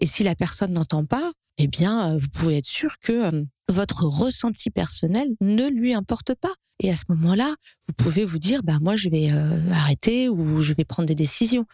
Et 0.00 0.06
si 0.06 0.22
la 0.22 0.34
personne 0.34 0.72
n'entend 0.72 1.04
pas, 1.04 1.32
eh 1.58 1.68
bien, 1.68 2.16
vous 2.16 2.28
pouvez 2.28 2.58
être 2.58 2.66
sûr 2.66 2.98
que 2.98 3.46
votre 3.68 4.04
ressenti 4.04 4.70
personnel 4.70 5.28
ne 5.40 5.68
lui 5.68 5.94
importe 5.94 6.34
pas. 6.34 6.52
Et 6.80 6.90
à 6.90 6.96
ce 6.96 7.04
moment-là, 7.10 7.54
vous 7.86 7.92
pouvez 7.92 8.24
vous 8.24 8.38
dire, 8.38 8.62
bah 8.64 8.78
moi 8.80 8.96
je 8.96 9.08
vais 9.08 9.30
euh, 9.30 9.70
arrêter 9.70 10.28
ou 10.28 10.60
je 10.60 10.74
vais 10.74 10.84
prendre 10.84 11.06
des 11.06 11.14
décisions. 11.14 11.66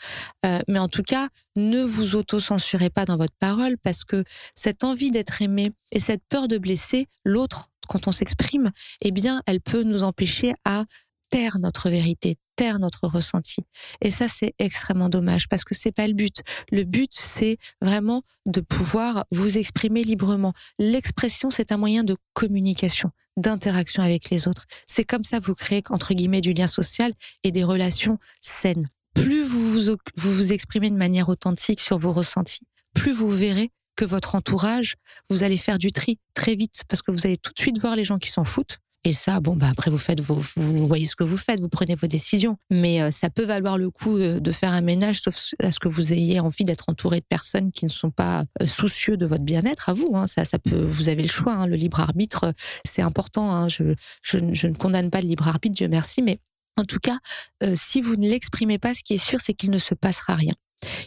Euh, 0.45 0.59
mais 0.69 0.79
en 0.79 0.89
tout 0.89 1.03
cas, 1.03 1.29
ne 1.57 1.83
vous 1.83 2.17
auto-censurez 2.17 2.91
pas 2.91 3.07
dans 3.07 3.17
votre 3.17 3.37
parole 3.39 3.77
parce 3.79 4.05
que 4.05 4.25
cette 4.55 4.85
envie 4.85 5.11
d'être 5.11 5.41
aimé 5.41 5.73
et 5.91 6.01
cette 6.01 6.23
peur 6.29 6.49
de 6.49 6.59
blesser 6.59 7.09
l'autre 7.25 7.69
quand 7.89 8.07
on 8.07 8.13
s'exprime, 8.13 8.71
eh 9.01 9.11
bien, 9.11 9.43
elle 9.47 9.61
peut 9.61 9.83
nous 9.83 10.05
empêcher 10.05 10.55
à 10.65 10.85
taire 11.31 11.59
notre 11.61 11.89
vérité, 11.89 12.37
taire 12.57 12.79
notre 12.79 13.07
ressenti. 13.07 13.63
Et 14.03 14.11
ça, 14.11 14.29
c'est 14.29 14.55
extrêmement 14.59 15.09
dommage 15.09 15.49
parce 15.49 15.65
que 15.65 15.75
c'est 15.75 15.93
pas 15.93 16.07
le 16.07 16.13
but. 16.13 16.43
Le 16.71 16.85
but, 16.85 17.11
c'est 17.13 17.57
vraiment 17.81 18.23
de 18.47 18.61
pouvoir 18.61 19.25
vous 19.31 19.57
exprimer 19.57 20.03
librement. 20.03 20.53
L'expression, 20.79 21.51
c'est 21.51 21.73
un 21.73 21.77
moyen 21.77 22.05
de 22.05 22.17
communication, 22.35 23.11
d'interaction 23.37 24.03
avec 24.03 24.31
les 24.31 24.49
autres. 24.49 24.67
C'est 24.87 25.05
comme 25.05 25.25
ça 25.25 25.41
que 25.41 25.47
vous 25.47 25.55
créez, 25.55 25.83
entre 25.91 26.15
guillemets, 26.15 26.41
du 26.41 26.53
lien 26.53 26.67
social 26.67 27.13
et 27.45 27.53
des 27.53 27.65
relations 27.65 28.19
saines. 28.41 28.91
Plus 29.15 29.43
vous 29.43 29.71
vous, 29.71 29.97
vous, 30.17 30.35
vous 30.35 30.53
exprimez 30.53 30.91
de 30.91 30.97
manière 30.97 31.29
authentique 31.29 31.81
sur 31.81 31.99
vos 31.99 32.13
ressentis, 32.13 32.67
plus 32.95 33.13
vous 33.13 33.31
verrez 33.31 33.71
que 33.97 34.05
votre 34.05 34.35
entourage, 34.35 34.97
vous 35.29 35.43
allez 35.43 35.59
faire 35.59 35.79
du 35.79 35.91
tri 35.91 36.19
très 36.35 36.55
vite 36.55 36.83
parce 36.89 37.03
que 37.03 37.11
vous 37.11 37.27
allez 37.27 37.37
tout 37.37 37.53
de 37.53 37.61
suite 37.61 37.79
voir 37.79 37.97
les 37.97 38.05
gens 38.05 38.19
qui 38.19 38.31
s'en 38.31 38.45
foutent 38.45 38.79
et 39.05 39.15
ça, 39.15 39.41
bon, 39.41 39.57
bah 39.57 39.69
après 39.71 39.91
vous 39.91 39.99
faites, 39.99 40.21
vous, 40.21 40.43
vous 40.57 40.87
voyez 40.87 41.07
ce 41.07 41.17
que 41.17 41.25
vous 41.25 41.39
faites, 41.39 41.59
vous 41.61 41.71
prenez 41.71 41.95
vos 41.95 42.07
décisions. 42.07 42.59
Mais 42.71 43.01
euh, 43.01 43.11
ça 43.11 43.31
peut 43.31 43.45
valoir 43.45 43.79
le 43.79 43.91
coup 43.91 44.19
de, 44.19 44.53
faire 44.53 44.73
un 44.73 44.83
ménage, 44.83 45.23
sauf 45.23 45.55
à 45.63 45.73
ce 45.73 45.79
que 45.79 45.89
vous 45.89 46.13
ayez 46.13 46.39
envie 46.39 46.65
d'être 46.65 46.85
entouré 46.89 47.21
de 47.21 47.25
personnes 47.25 47.73
qui 47.73 47.87
ne 47.87 47.91
sont 47.91 48.11
pas 48.11 48.45
euh, 48.61 48.67
soucieux 48.67 49.17
de 49.17 49.25
votre 49.25 49.45
bien-être 49.45 49.89
à 49.89 49.95
vous. 49.95 50.13
Hein. 50.15 50.27
Ça, 50.27 50.45
ça 50.45 50.59
peut, 50.59 50.77
vous 50.77 51.09
avez 51.09 51.23
le 51.23 51.29
choix. 51.29 51.55
Hein. 51.55 51.67
Le 51.67 51.77
libre 51.77 52.01
arbitre, 52.01 52.53
c'est 52.85 53.01
important. 53.01 53.51
Hein. 53.51 53.69
Je, 53.69 54.39
ne 54.39 54.75
condamne 54.75 55.11
pas 55.11 55.23
le 55.23 55.29
libre 55.29 55.49
arbitre, 55.49 55.75
Dieu 55.75 55.89
merci, 55.89 56.21
mais 56.21 56.39
en 56.77 56.85
tout 56.85 56.99
cas, 56.99 57.17
euh, 57.63 57.75
si 57.77 58.03
vous 58.03 58.17
ne 58.17 58.29
l'exprimez 58.29 58.79
pas, 58.79 58.95
ce 58.95 59.03
qui 59.03 59.15
est 59.15 59.25
sûr, 59.25 59.41
c'est 59.41 59.55
qu'il 59.55 59.71
ne 59.71 59.79
se 59.79 59.95
passera 59.95 60.35
rien. 60.35 60.55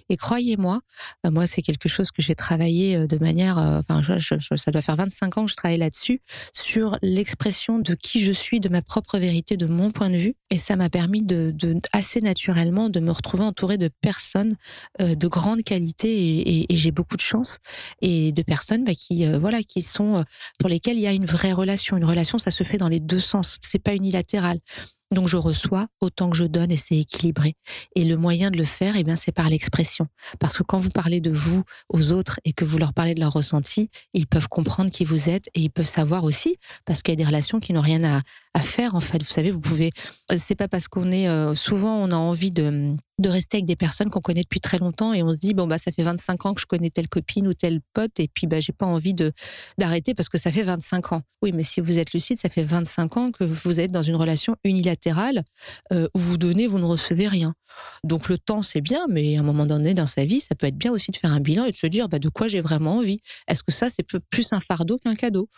Et 0.09 0.17
croyez-moi, 0.17 0.81
euh, 1.25 1.31
moi 1.31 1.47
c'est 1.47 1.61
quelque 1.61 1.89
chose 1.89 2.11
que 2.11 2.21
j'ai 2.21 2.35
travaillé 2.35 2.97
euh, 2.97 3.07
de 3.07 3.17
manière, 3.17 3.57
euh, 3.57 3.79
enfin 3.79 4.01
ça 4.55 4.71
doit 4.71 4.81
faire 4.81 4.95
25 4.95 5.37
ans 5.37 5.45
que 5.45 5.51
je 5.51 5.55
travaille 5.55 5.77
là-dessus, 5.77 6.21
sur 6.53 6.97
l'expression 7.01 7.79
de 7.79 7.93
qui 7.93 8.21
je 8.21 8.31
suis, 8.31 8.59
de 8.59 8.69
ma 8.69 8.81
propre 8.81 9.17
vérité, 9.17 9.57
de 9.57 9.65
mon 9.65 9.91
point 9.91 10.09
de 10.09 10.17
vue. 10.17 10.35
Et 10.49 10.57
ça 10.57 10.75
m'a 10.75 10.89
permis 10.89 11.23
de, 11.23 11.53
assez 11.93 12.21
naturellement 12.21 12.89
de 12.89 12.99
me 12.99 13.11
retrouver 13.11 13.43
entourée 13.43 13.77
de 13.77 13.89
personnes 14.01 14.55
de 14.99 15.27
grande 15.27 15.63
qualité 15.63 16.69
et, 16.69 16.77
j'ai 16.77 16.91
beaucoup 16.91 17.15
de 17.15 17.21
chance 17.21 17.59
et 18.01 18.31
de 18.31 18.41
personnes 18.41 18.83
bah, 18.83 18.93
qui 18.93 19.25
voilà 19.33 19.63
qui 19.63 19.81
sont 19.81 20.23
pour 20.59 20.69
lesquelles 20.69 20.97
il 20.97 21.01
y 21.01 21.07
a 21.07 21.13
une 21.13 21.25
vraie 21.25 21.53
relation. 21.53 21.97
Une 21.97 22.05
relation, 22.05 22.37
ça 22.37 22.51
se 22.51 22.63
fait 22.63 22.77
dans 22.77 22.87
les 22.87 22.99
deux 22.99 23.19
sens. 23.19 23.57
C'est 23.61 23.79
pas 23.79 23.95
unilatéral. 23.95 24.59
Donc 25.13 25.27
je 25.27 25.37
reçois 25.37 25.87
autant 26.01 26.29
que 26.29 26.35
je 26.35 26.45
donne 26.45 26.71
et 26.71 26.77
c'est 26.77 26.97
équilibré. 26.97 27.55
Et 27.95 28.03
le 28.03 28.17
moyen 28.17 28.49
de 28.49 28.57
le 28.57 28.65
faire, 28.65 28.95
eh 28.97 29.03
bien, 29.03 29.15
c'est 29.15 29.31
par 29.31 29.47
l'expression. 29.47 30.07
Parce 30.39 30.57
que 30.57 30.63
quand 30.63 30.79
vous 30.79 30.89
parlez 30.89 31.21
de 31.21 31.29
vous 31.29 31.63
aux 31.89 32.13
autres 32.13 32.39
et 32.45 32.53
que 32.53 32.65
vous 32.65 32.79
leur 32.79 32.93
parlez 32.93 33.13
de 33.13 33.19
leur 33.19 33.31
ressenti, 33.31 33.89
ils 34.13 34.25
peuvent 34.25 34.47
comprendre 34.49 34.89
qui 34.89 35.05
vous 35.05 35.29
êtes 35.29 35.49
et 35.53 35.61
ils 35.61 35.69
peuvent 35.69 35.85
savoir 35.85 36.23
aussi, 36.23 36.57
parce 36.85 37.01
qu'il 37.01 37.11
y 37.11 37.13
a 37.13 37.17
des 37.17 37.25
relations 37.25 37.59
qui 37.59 37.73
n'ont 37.73 37.81
rien 37.81 38.03
à, 38.03 38.21
à 38.53 38.61
faire 38.61 38.95
en 38.95 38.99
fait. 38.99 39.19
Vous 39.19 39.29
savez, 39.29 39.51
vous 39.51 39.59
pouvez. 39.59 39.91
Euh, 40.31 40.35
c'est 40.37 40.55
pas 40.55 40.67
parce 40.67 40.87
qu'on 40.87 41.11
est 41.11 41.27
euh, 41.27 41.55
souvent 41.55 41.95
on 41.97 42.11
a 42.11 42.15
envie 42.15 42.51
de 42.51 42.95
de 43.19 43.29
rester 43.29 43.57
avec 43.57 43.65
des 43.65 43.75
personnes 43.75 44.09
qu'on 44.09 44.21
connaît 44.21 44.41
depuis 44.41 44.59
très 44.59 44.79
longtemps 44.79 45.13
et 45.13 45.21
on 45.21 45.31
se 45.31 45.37
dit 45.37 45.53
bon 45.53 45.67
bah 45.67 45.77
ça 45.77 45.91
fait 45.91 46.03
25 46.03 46.45
ans 46.45 46.53
que 46.53 46.61
je 46.61 46.65
connais 46.65 46.89
telle 46.89 47.07
copine 47.07 47.47
ou 47.47 47.53
tel 47.53 47.79
pote 47.93 48.19
et 48.19 48.27
puis 48.27 48.47
bah 48.47 48.59
j'ai 48.59 48.73
pas 48.73 48.87
envie 48.87 49.13
de 49.13 49.31
d'arrêter 49.77 50.13
parce 50.15 50.29
que 50.29 50.37
ça 50.37 50.51
fait 50.51 50.63
25 50.63 51.13
ans. 51.13 51.21
Oui, 51.41 51.51
mais 51.53 51.63
si 51.63 51.81
vous 51.81 51.99
êtes 51.99 52.13
lucide, 52.13 52.37
ça 52.37 52.49
fait 52.49 52.63
25 52.63 53.17
ans 53.17 53.31
que 53.31 53.43
vous 53.43 53.79
êtes 53.79 53.91
dans 53.91 54.01
une 54.01 54.15
relation 54.15 54.55
unilatérale 54.63 55.43
euh, 55.91 56.07
où 56.13 56.19
vous 56.19 56.37
donnez, 56.37 56.67
vous 56.67 56.79
ne 56.79 56.85
recevez 56.85 57.27
rien. 57.27 57.53
Donc 58.03 58.29
le 58.29 58.37
temps 58.37 58.61
c'est 58.61 58.81
bien, 58.81 59.05
mais 59.09 59.37
à 59.37 59.41
un 59.41 59.43
moment 59.43 59.65
donné 59.65 59.93
dans 59.93 60.05
sa 60.05 60.25
vie, 60.25 60.39
ça 60.39 60.55
peut 60.55 60.67
être 60.67 60.77
bien 60.77 60.91
aussi 60.91 61.11
de 61.11 61.17
faire 61.17 61.31
un 61.31 61.39
bilan 61.39 61.65
et 61.65 61.71
de 61.71 61.77
se 61.77 61.87
dire 61.87 62.09
bah 62.09 62.19
de 62.19 62.29
quoi 62.29 62.47
j'ai 62.47 62.61
vraiment 62.61 62.97
envie. 62.97 63.19
Est-ce 63.47 63.63
que 63.63 63.71
ça 63.71 63.89
c'est 63.89 64.03
plus 64.03 64.53
un 64.53 64.59
fardeau 64.59 64.97
qu'un 64.97 65.15
cadeau? 65.15 65.49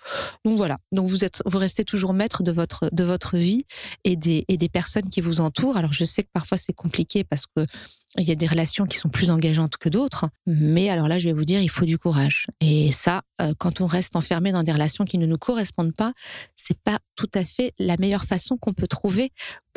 Donc 0.43 0.57
voilà. 0.57 0.77
Donc 0.91 1.07
vous 1.07 1.23
êtes 1.23 1.41
vous 1.45 1.57
restez 1.57 1.85
toujours 1.85 2.13
maître 2.13 2.43
de 2.43 2.51
votre 2.51 2.84
de 2.91 3.03
votre 3.03 3.37
vie 3.37 3.65
et 4.03 4.15
des, 4.15 4.45
et 4.47 4.57
des 4.57 4.69
personnes 4.69 5.09
qui 5.09 5.21
vous 5.21 5.41
entourent. 5.41 5.77
Alors 5.77 5.93
je 5.93 6.03
sais 6.03 6.23
que 6.23 6.29
parfois 6.33 6.57
c'est 6.57 6.73
compliqué 6.73 7.23
parce 7.23 7.45
que 7.45 7.65
Il 8.17 8.23
y 8.23 8.31
a 8.31 8.35
des 8.35 8.47
relations 8.47 8.85
qui 8.85 8.97
sont 8.97 9.09
plus 9.09 9.29
engageantes 9.29 9.75
que 9.75 9.89
d'autres, 9.89 10.29
mais 10.45 10.89
alors 10.89 11.09
là, 11.09 11.19
je 11.19 11.27
vais 11.27 11.33
vous 11.33 11.43
dire, 11.43 11.61
il 11.61 11.69
faut 11.69 11.83
du 11.83 11.97
courage. 11.97 12.47
Et 12.61 12.93
ça, 12.93 13.23
euh, 13.41 13.53
quand 13.57 13.81
on 13.81 13.87
reste 13.87 14.15
enfermé 14.15 14.53
dans 14.53 14.63
des 14.63 14.71
relations 14.71 15.03
qui 15.03 15.17
ne 15.17 15.25
nous 15.25 15.37
correspondent 15.37 15.93
pas, 15.93 16.13
c'est 16.55 16.79
pas 16.79 16.99
tout 17.15 17.29
à 17.33 17.43
fait 17.43 17.73
la 17.77 17.97
meilleure 17.97 18.23
façon 18.23 18.55
qu'on 18.57 18.73
peut 18.73 18.87
trouver 18.87 19.31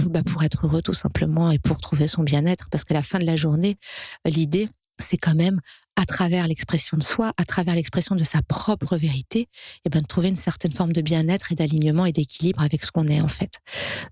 bah, 0.05 0.23
pour 0.23 0.45
être 0.45 0.67
heureux 0.67 0.83
tout 0.83 0.95
simplement 0.95 1.51
et 1.51 1.59
pour 1.59 1.79
trouver 1.79 2.07
son 2.07 2.23
bien-être. 2.23 2.69
Parce 2.71 2.85
qu'à 2.85 2.95
la 2.95 3.03
fin 3.03 3.19
de 3.19 3.27
la 3.27 3.35
journée, 3.35 3.77
l'idée, 4.25 4.69
c'est 4.99 5.17
quand 5.17 5.35
même 5.35 5.61
à 5.97 6.05
travers 6.05 6.47
l'expression 6.47 6.97
de 6.97 7.03
soi, 7.03 7.33
à 7.37 7.45
travers 7.45 7.75
l'expression 7.75 8.15
de 8.15 8.25
sa 8.25 8.41
propre 8.43 8.97
vérité, 8.97 9.41
et 9.41 9.49
eh 9.87 9.91
ben 9.91 10.01
de 10.01 10.07
trouver 10.07 10.29
une 10.29 10.37
certaine 10.37 10.73
forme 10.73 10.93
de 10.93 11.01
bien-être 11.01 11.53
et 11.53 11.55
d'alignement 11.55 12.07
et 12.07 12.13
d'équilibre 12.13 12.63
avec 12.63 12.83
ce 12.85 12.91
qu'on 12.91 13.09
est 13.09 13.21
en 13.21 13.29
fait. 13.29 13.55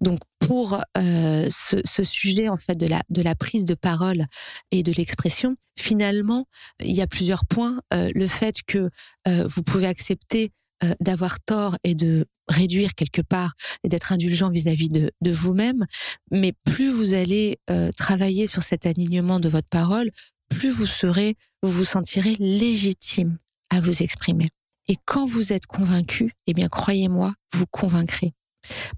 Donc 0.00 0.20
pour 0.38 0.80
euh, 0.98 1.48
ce, 1.50 1.76
ce, 1.84 2.04
sujet 2.04 2.48
en 2.48 2.56
fait 2.56 2.74
de 2.74 2.86
la 2.86 3.02
de 3.08 3.22
la 3.22 3.34
prise 3.34 3.64
de 3.66 3.74
parole 3.74 4.26
et 4.70 4.82
de 4.82 4.92
l'expression, 4.92 5.56
finalement 5.78 6.46
il 6.82 6.94
y 6.94 7.02
a 7.02 7.06
plusieurs 7.06 7.46
points. 7.46 7.80
Euh, 7.94 8.10
le 8.14 8.26
fait 8.26 8.62
que 8.66 8.90
euh, 9.28 9.46
vous 9.48 9.62
pouvez 9.62 9.86
accepter 9.86 10.52
euh, 10.84 10.94
d'avoir 11.00 11.40
tort 11.40 11.78
et 11.84 11.94
de 11.94 12.26
réduire 12.48 12.94
quelque 12.94 13.22
part 13.22 13.54
et 13.82 13.88
d'être 13.88 14.12
indulgent 14.12 14.50
vis-à-vis 14.50 14.90
de, 14.90 15.10
de 15.22 15.30
vous-même, 15.30 15.86
mais 16.30 16.52
plus 16.64 16.90
vous 16.90 17.14
allez 17.14 17.58
euh, 17.70 17.90
travailler 17.96 18.46
sur 18.46 18.62
cet 18.62 18.84
alignement 18.84 19.40
de 19.40 19.48
votre 19.48 19.70
parole, 19.70 20.10
plus 20.48 20.70
vous 20.70 20.86
serez, 20.86 21.36
vous 21.62 21.70
vous 21.70 21.84
sentirez 21.84 22.34
légitime 22.38 23.38
à 23.70 23.80
vous 23.80 24.02
exprimer. 24.02 24.48
Et 24.88 24.96
quand 25.04 25.26
vous 25.26 25.52
êtes 25.52 25.66
convaincu, 25.66 26.32
eh 26.46 26.54
bien, 26.54 26.68
croyez-moi, 26.68 27.34
vous 27.52 27.66
convaincrez. 27.66 28.32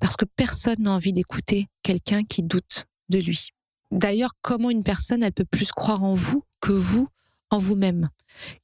Parce 0.00 0.16
que 0.16 0.24
personne 0.24 0.80
n'a 0.80 0.92
envie 0.92 1.12
d'écouter 1.12 1.66
quelqu'un 1.82 2.24
qui 2.24 2.42
doute 2.42 2.86
de 3.08 3.18
lui. 3.18 3.48
D'ailleurs, 3.90 4.32
comment 4.42 4.70
une 4.70 4.84
personne, 4.84 5.24
elle 5.24 5.32
peut 5.32 5.44
plus 5.44 5.72
croire 5.72 6.04
en 6.04 6.14
vous 6.14 6.44
que 6.60 6.72
vous 6.72 7.08
en 7.50 7.58
vous-même? 7.58 8.08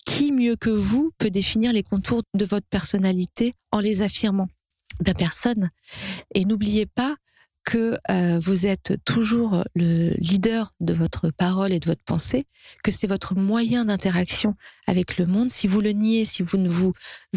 Qui 0.05 0.33
mieux 0.33 0.57
que 0.57 0.71
vous 0.71 1.13
peut 1.19 1.31
définir 1.31 1.73
les 1.73 1.83
contours 1.83 2.23
de 2.35 2.45
votre 2.45 2.67
personnalité 2.69 3.55
en 3.73 3.81
les 3.81 4.03
affirmant? 4.03 4.49
Ben, 5.01 5.15
Personne. 5.15 5.71
Et 6.35 6.45
n'oubliez 6.45 6.87
pas 6.87 7.17
que 7.65 7.97
euh, 8.11 8.39
vous 8.41 8.67
êtes 8.67 8.95
toujours 9.05 9.65
le 9.75 10.11
leader 10.19 10.73
de 10.81 10.93
votre 10.93 11.31
parole 11.31 11.73
et 11.73 11.81
de 11.81 11.87
votre 11.87 12.05
pensée, 12.05 12.47
que 12.83 12.91
c'est 12.91 13.07
votre 13.07 13.35
moyen 13.35 13.87
d'interaction 13.87 14.55
avec 14.87 15.17
le 15.17 15.27
monde. 15.27 15.51
Si 15.51 15.67
vous 15.67 15.81
le 15.81 15.91
niez, 15.91 16.25
si 16.25 16.43
vous 16.43 16.59
ne 16.59 16.69
vous 16.69 16.93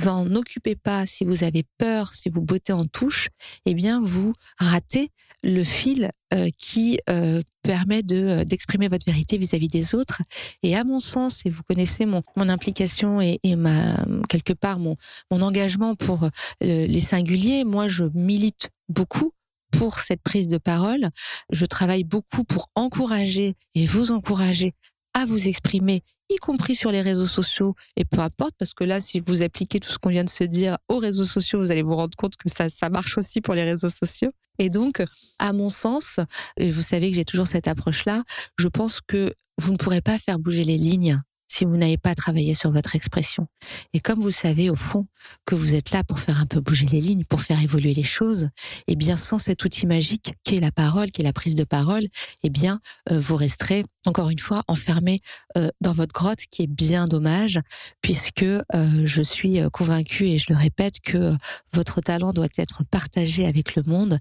en 0.06 0.34
occupez 0.36 0.76
pas, 0.76 1.06
si 1.06 1.24
vous 1.24 1.44
avez 1.44 1.63
peur, 1.78 2.12
si 2.12 2.30
vous 2.30 2.42
bottez 2.42 2.74
en 2.74 2.86
touche, 2.86 3.30
eh 3.66 3.74
bien 3.74 4.02
vous 4.02 4.34
ratez 4.60 5.12
le 5.44 5.63
fil 5.63 6.10
euh, 6.34 6.50
qui 6.58 7.00
euh, 7.10 7.42
permet 7.62 8.02
de 8.02 8.44
d'exprimer 8.44 8.88
votre 8.88 9.06
vérité 9.06 9.38
vis-à-vis 9.38 9.68
des 9.68 9.96
autres. 9.96 10.22
Et 10.63 10.76
à 10.76 10.84
mon 10.84 11.00
sens, 11.00 11.42
et 11.46 11.50
vous 11.50 11.62
connaissez 11.63 12.06
mon, 12.06 12.24
mon 12.36 12.50
implication 12.50 13.22
et, 13.22 13.40
et 13.44 13.56
ma 13.56 14.04
quelque 14.28 14.54
part 14.54 14.80
mon 14.80 14.98
mon 15.32 15.42
engagement 15.42 15.96
pour 15.96 16.28
les 16.60 17.00
singuliers, 17.00 17.63
moi 17.63 17.88
je 17.88 18.06
milite 18.13 18.72
beaucoup 18.90 19.32
pour 19.78 20.00
cette 20.00 20.22
prise 20.22 20.48
de 20.48 20.58
parole. 20.58 21.08
Je 21.52 21.66
travaille 21.66 22.04
beaucoup 22.04 22.44
pour 22.44 22.70
encourager 22.76 23.56
et 23.76 23.86
vous 23.86 24.12
encourager 24.12 24.74
à 25.13 25.26
vous 25.26 25.48
exprimer, 25.48 26.04
y 26.30 26.36
compris 26.36 26.76
sur 26.76 26.92
les 26.92 27.02
réseaux 27.02 27.26
sociaux, 27.26 27.76
et 27.96 28.06
peu 28.06 28.20
importe, 28.20 28.54
parce 28.60 28.74
que 28.74 28.84
là, 28.84 29.02
si 29.02 29.20
vous 29.20 29.42
appliquez 29.42 29.80
tout 29.80 29.90
ce 29.90 29.98
qu'on 29.98 30.10
vient 30.10 30.24
de 30.24 30.30
se 30.30 30.44
dire 30.44 30.78
aux 30.90 30.98
réseaux 30.98 31.26
sociaux, 31.26 31.60
vous 31.60 31.72
allez 31.72 31.82
vous 31.82 31.96
rendre 31.96 32.16
compte 32.16 32.36
que 32.36 32.50
ça, 32.50 32.70
ça 32.70 32.90
marche 32.90 33.18
aussi 33.18 33.42
pour 33.42 33.56
les 33.56 33.63
réseaux 33.63 33.90
sociaux. 33.90 34.32
Et 34.60 34.70
donc, 34.70 35.04
à 35.40 35.54
mon 35.54 35.70
sens, 35.70 36.20
et 36.58 36.70
vous 36.72 36.82
savez 36.82 37.10
que 37.10 37.16
j'ai 37.16 37.26
toujours 37.26 37.48
cette 37.48 37.68
approche-là, 37.68 38.24
je 38.58 38.68
pense 38.68 39.02
que 39.02 39.34
vous 39.58 39.72
ne 39.72 39.78
pourrez 39.78 40.02
pas 40.02 40.20
faire 40.20 40.38
bouger 40.40 40.63
les 40.63 40.78
lignes 40.78 41.20
si 41.48 41.66
vous 41.66 41.78
n'avez 41.78 41.98
pas 41.98 42.16
travaillé 42.16 42.54
sur 42.54 42.72
votre 42.72 42.96
expression. 42.96 43.48
Et 43.94 44.00
comme 44.00 44.20
vous 44.20 44.32
savez 44.32 44.70
au 44.70 44.76
fond 44.76 45.08
que 45.46 45.56
vous 45.56 45.76
êtes 45.76 45.92
là 45.92 46.04
pour 46.04 46.20
faire 46.20 46.40
un 46.40 46.46
peu 46.46 46.60
bouger 46.60 46.86
les 46.86 47.02
lignes, 47.02 47.24
pour 47.26 47.42
faire 47.42 47.62
évoluer 47.62 47.94
les 47.94 48.04
choses, 48.04 48.50
eh 48.88 48.96
bien 48.96 49.16
sans 49.16 49.40
cet 49.40 49.64
outil 49.64 49.88
magique 49.88 50.34
qui 50.44 50.58
est 50.58 50.60
la 50.60 50.72
parole, 50.72 51.12
qui 51.12 51.22
est 51.22 51.26
la 51.26 51.34
prise 51.34 51.56
de 51.56 51.64
parole, 51.64 52.04
eh 52.44 52.50
bien 52.50 52.80
euh, 53.12 53.20
vous 53.20 53.36
resterez 53.36 53.86
encore 54.06 54.30
une 54.30 54.40
fois 54.40 54.64
enfermé 54.68 55.20
euh, 55.58 55.70
dans 55.82 55.92
votre 55.92 56.14
grotte, 56.14 56.40
qui 56.50 56.64
est 56.64 56.68
bien 56.68 57.06
dommage, 57.06 57.60
puisque 58.02 58.44
euh, 58.44 58.62
je 59.04 59.22
suis 59.22 59.60
convaincue 59.74 60.28
et 60.28 60.38
je 60.38 60.46
le 60.50 60.58
répète 60.58 61.00
que 61.04 61.32
votre 61.74 62.00
talent 62.00 62.32
doit 62.32 62.48
être 62.58 62.84
partagé 62.86 63.46
avec 63.46 63.76
le 63.76 63.84
monde, 63.84 64.20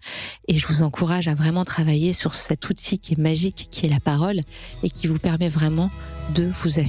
et 0.49 0.59
je 0.59 0.67
vous 0.67 0.83
encourage 0.83 1.29
à 1.29 1.35
vraiment 1.35 1.65
travailler 1.65 2.13
sur 2.13 2.35
cet 2.35 2.69
outil 2.69 2.99
qui 2.99 3.15
est 3.15 3.19
magique, 3.19 3.69
qui 3.71 3.87
est 3.87 3.89
la 3.89 4.01
parole, 4.01 4.41
et 4.83 4.91
qui 4.91 5.07
vous 5.07 5.19
permet 5.19 5.49
vraiment 5.49 5.91
de 6.35 6.51
vous 6.53 6.81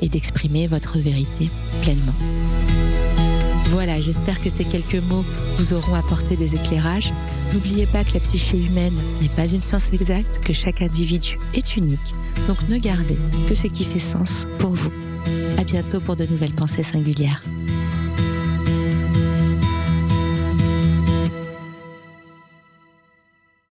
et 0.00 0.08
d'exprimer 0.08 0.66
votre 0.66 0.98
vérité 0.98 1.50
pleinement. 1.82 2.14
Voilà, 3.66 4.00
j'espère 4.00 4.40
que 4.40 4.48
ces 4.48 4.64
quelques 4.64 5.02
mots 5.10 5.24
vous 5.56 5.74
auront 5.74 5.94
apporté 5.94 6.36
des 6.36 6.54
éclairages. 6.54 7.12
N'oubliez 7.52 7.86
pas 7.86 8.04
que 8.04 8.14
la 8.14 8.20
psyché 8.20 8.56
humaine 8.56 8.94
n'est 9.20 9.28
pas 9.28 9.48
une 9.48 9.60
science 9.60 9.92
exacte, 9.92 10.38
que 10.44 10.52
chaque 10.52 10.82
individu 10.82 11.38
est 11.54 11.76
unique. 11.76 12.14
Donc 12.48 12.68
ne 12.68 12.78
gardez 12.78 13.18
que 13.48 13.54
ce 13.54 13.66
qui 13.66 13.84
fait 13.84 13.98
sens 13.98 14.46
pour 14.58 14.70
vous. 14.70 14.92
À 15.58 15.64
bientôt 15.64 16.00
pour 16.00 16.16
de 16.16 16.26
nouvelles 16.26 16.54
pensées 16.54 16.84
singulières. 16.84 17.42